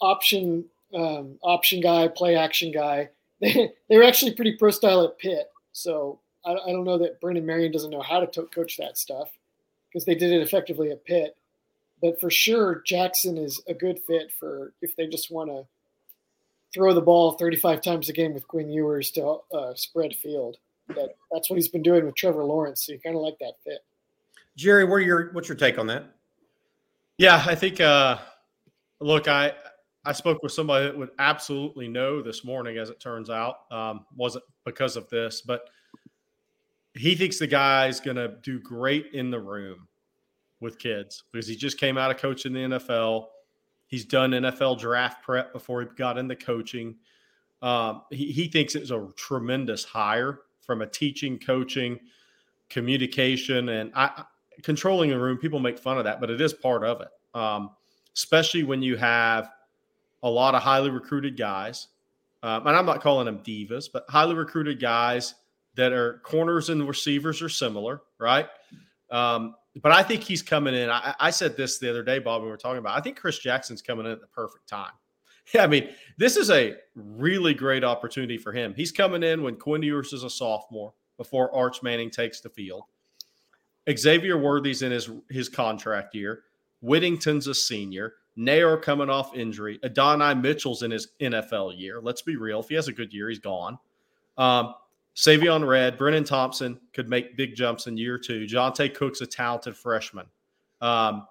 [0.00, 0.64] option
[0.94, 3.08] um, option guy, play action guy.
[3.40, 7.18] They they were actually pretty pro style at Pitt, so I, I don't know that
[7.22, 9.30] Brennan Marion doesn't know how to to- coach that stuff
[9.88, 11.38] because they did it effectively at Pitt.
[12.02, 15.64] But for sure, Jackson is a good fit for if they just want to
[16.72, 20.56] throw the ball 35 times a game with Quinn Ewers to uh, spread field.
[20.88, 22.86] That that's what he's been doing with Trevor Lawrence.
[22.86, 23.84] So you kind of like that fit.
[24.56, 26.16] Jerry, what your what's your take on that?
[27.18, 27.80] Yeah, I think.
[27.80, 28.18] Uh,
[28.98, 29.52] look, I
[30.04, 34.06] I spoke with somebody that would absolutely know this morning, as it turns out, um,
[34.16, 35.68] wasn't because of this, but
[36.94, 39.86] he thinks the guy's going to do great in the room
[40.60, 43.26] with kids because he just came out of coaching the NFL.
[43.90, 46.94] He's done NFL draft prep before he got into coaching.
[47.60, 51.98] Um, he, he thinks it's a tremendous hire from a teaching, coaching,
[52.68, 54.22] communication, and I,
[54.62, 55.38] controlling the room.
[55.38, 57.08] People make fun of that, but it is part of it.
[57.34, 57.70] Um,
[58.14, 59.50] especially when you have
[60.22, 61.88] a lot of highly recruited guys,
[62.44, 65.34] um, and I'm not calling them divas, but highly recruited guys
[65.74, 68.46] that are corners and receivers are similar, right?
[69.10, 70.90] Um, but I think he's coming in.
[70.90, 72.98] I, I, said this the other day, Bob, we were talking about.
[72.98, 74.92] I think Chris Jackson's coming in at the perfect time.
[75.52, 78.72] Yeah, I mean, this is a really great opportunity for him.
[78.76, 82.84] He's coming in when Quinn Ewers is a sophomore before Arch Manning takes the field.
[83.90, 86.44] Xavier Worthy's in his his contract year.
[86.82, 88.14] Whittington's a senior.
[88.38, 89.80] Neyor coming off injury.
[89.82, 92.00] Adonai Mitchell's in his NFL year.
[92.00, 92.60] Let's be real.
[92.60, 93.76] If he has a good year, he's gone.
[94.38, 94.74] Um,
[95.16, 98.46] Savion Red, Brenen Thompson could make big jumps in year two.
[98.46, 100.26] Johntay Cook's a talented freshman.
[100.80, 101.26] Um,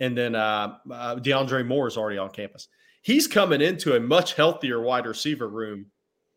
[0.00, 2.68] and then uh, uh, DeAndre Moore is already on campus.
[3.02, 5.86] He's coming into a much healthier wide receiver room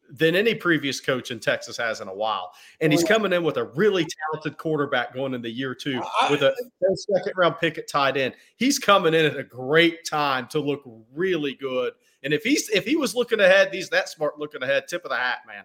[0.10, 2.52] than any previous coach in Texas has in a while.
[2.82, 6.54] And he's coming in with a really talented quarterback going into year two with a
[6.96, 8.36] second round pick at tight end.
[8.58, 10.84] He's coming in at a great time to look
[11.14, 11.94] really good.
[12.24, 14.88] And if he's if he was looking ahead, he's that smart looking ahead.
[14.88, 15.64] Tip of the hat, man.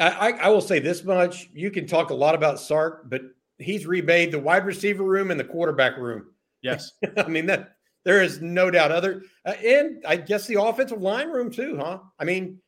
[0.00, 3.22] I, I will say this much: you can talk a lot about Sark, but
[3.58, 6.26] he's remade the wide receiver room and the quarterback room.
[6.62, 8.90] Yes, I mean that there is no doubt.
[8.90, 11.98] Other uh, and I guess the offensive line room too, huh?
[12.18, 12.58] I mean,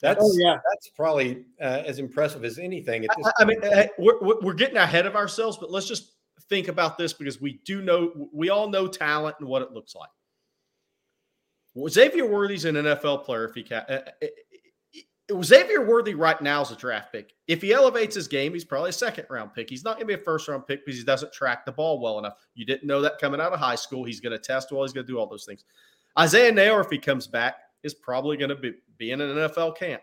[0.00, 0.58] that's oh, yeah.
[0.70, 3.06] that's probably uh, as impressive as anything.
[3.08, 3.58] I, I, mean,
[3.98, 6.12] we're, we're getting ahead of ourselves, but let's just
[6.48, 9.94] think about this because we do know we all know talent and what it looks
[9.94, 10.10] like.
[11.74, 13.44] Well, Xavier Worthy's an NFL player.
[13.44, 14.26] If he can, uh, uh,
[15.42, 17.32] Xavier Worthy right now is a draft pick.
[17.48, 19.68] If he elevates his game, he's probably a second round pick.
[19.68, 22.00] He's not going to be a first round pick because he doesn't track the ball
[22.00, 22.34] well enough.
[22.54, 24.04] You didn't know that coming out of high school.
[24.04, 24.82] He's going to test well.
[24.82, 25.64] He's going to do all those things.
[26.18, 29.76] Isaiah Neyor, if he comes back, is probably going to be, be in an NFL
[29.76, 30.02] camp.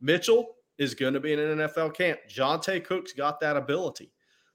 [0.00, 2.20] Mitchell is going to be in an NFL camp.
[2.28, 4.12] Johntay Cook's got that ability.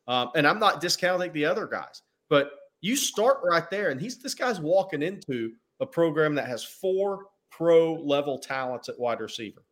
[0.07, 2.51] Um, and I'm not discounting the other guys, but
[2.81, 3.89] you start right there.
[3.89, 8.99] And he's this guy's walking into a program that has four pro level talents at
[8.99, 9.63] wide receiver.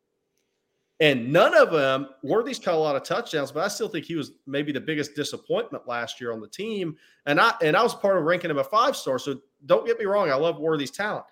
[1.03, 4.15] And none of them, Worthy's caught a lot of touchdowns, but I still think he
[4.15, 6.95] was maybe the biggest disappointment last year on the team.
[7.25, 9.19] And I and I was part of ranking him a five star.
[9.19, 11.25] So don't get me wrong, I love Worthy's talent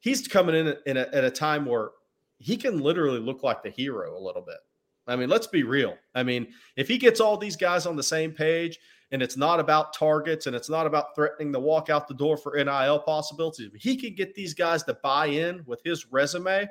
[0.00, 1.90] he's coming in, in a, at a time where
[2.38, 4.56] he can literally look like the hero a little bit.
[5.06, 5.96] I mean, let's be real.
[6.14, 8.78] I mean, if he gets all these guys on the same page
[9.12, 12.36] and it's not about targets and it's not about threatening to walk out the door
[12.36, 16.68] for NIL possibilities, he can get these guys to buy in with his resume.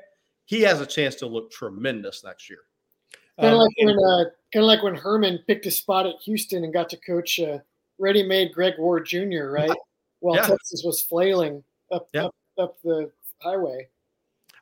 [0.50, 2.62] He has a chance to look tremendous next year.
[3.40, 6.16] Kind of um, like when, uh, kind of like when Herman picked a spot at
[6.26, 7.60] Houston and got to coach uh,
[8.00, 9.52] ready-made Greg Ward Jr.
[9.52, 9.70] Right,
[10.22, 10.48] while yeah.
[10.48, 12.26] Texas was flailing up, yeah.
[12.26, 13.12] up up the
[13.44, 13.90] highway.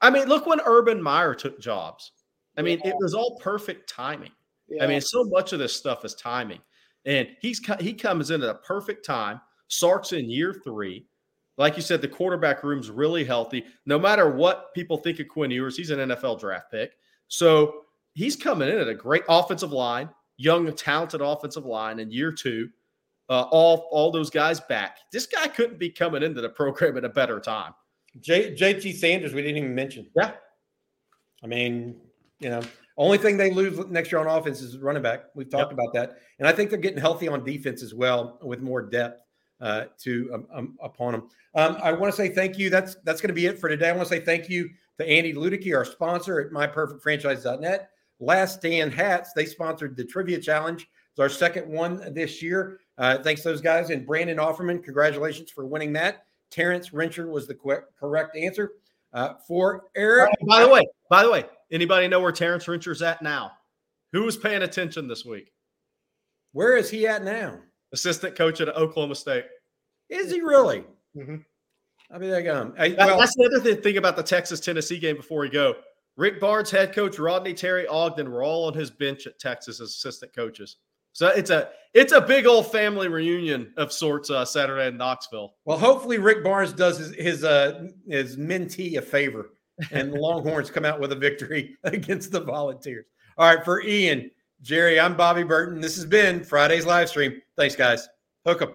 [0.02, 2.12] I mean, look when Urban Meyer took jobs.
[2.58, 2.90] I mean, yeah.
[2.90, 4.34] it was all perfect timing.
[4.68, 4.84] Yeah.
[4.84, 6.60] I mean, so much of this stuff is timing,
[7.06, 9.40] and he's he comes in at a perfect time.
[9.70, 11.06] Sark's in year three.
[11.58, 13.66] Like you said, the quarterback room's really healthy.
[13.86, 16.94] No matter what people think of Quinn Ewers, he's an NFL draft pick.
[17.28, 17.82] So
[18.14, 22.70] he's coming in at a great offensive line, young, talented offensive line in year two.
[23.30, 25.00] Uh, all all those guys back.
[25.12, 27.74] This guy couldn't be coming into the program at a better time.
[28.22, 30.08] J, JT Sanders, we didn't even mention.
[30.16, 30.32] Yeah.
[31.44, 31.98] I mean,
[32.40, 32.62] you know,
[32.98, 35.26] only thing they lose next year on offense is running back.
[35.36, 35.80] We've talked yep.
[35.80, 36.18] about that.
[36.40, 39.22] And I think they're getting healthy on defense as well with more depth
[39.62, 41.30] uh, to um, um, upon them.
[41.56, 42.70] Um, I want to say thank you.
[42.70, 43.90] That's that's going to be it for today.
[43.90, 47.90] I want to say thank you to Andy Ludicky, our sponsor at myperfectfranchise.net.
[48.20, 50.88] Last Stand Hats, they sponsored the Trivia Challenge.
[51.12, 52.80] It's our second one this year.
[52.98, 53.90] Uh, thanks those guys.
[53.92, 56.26] And Brandon Offerman, congratulations for winning that.
[56.50, 57.56] Terrence Rencher was the
[58.00, 58.72] correct answer.
[59.14, 60.30] Uh, for Eric.
[60.48, 63.52] By the way, by the way, anybody know where Terrence Rencher's at now?
[64.12, 65.52] Who was paying attention this week?
[66.52, 67.60] Where is he at now?
[67.94, 69.46] Assistant coach at Oklahoma State.
[70.10, 70.84] Is he really?
[71.16, 71.38] Mm-hmm.
[72.10, 75.18] I mean, I, um, I, well, that's the other thing about the Texas Tennessee game
[75.18, 75.76] before we go.
[76.16, 79.90] Rick Barnes, head coach, Rodney Terry Ogden were all on his bench at Texas as
[79.90, 80.78] assistant coaches.
[81.14, 85.56] So it's a it's a big old family reunion of sorts uh, Saturday in Knoxville.
[85.66, 89.52] Well, hopefully Rick Barnes does his his uh, his mentee a favor,
[89.92, 93.06] and the Longhorns come out with a victory against the Volunteers.
[93.38, 94.30] All right, for Ian,
[94.62, 95.80] Jerry, I'm Bobby Burton.
[95.82, 97.42] This has been Friday's live stream.
[97.56, 98.10] Thanks, guys.
[98.46, 98.74] Hook 'em.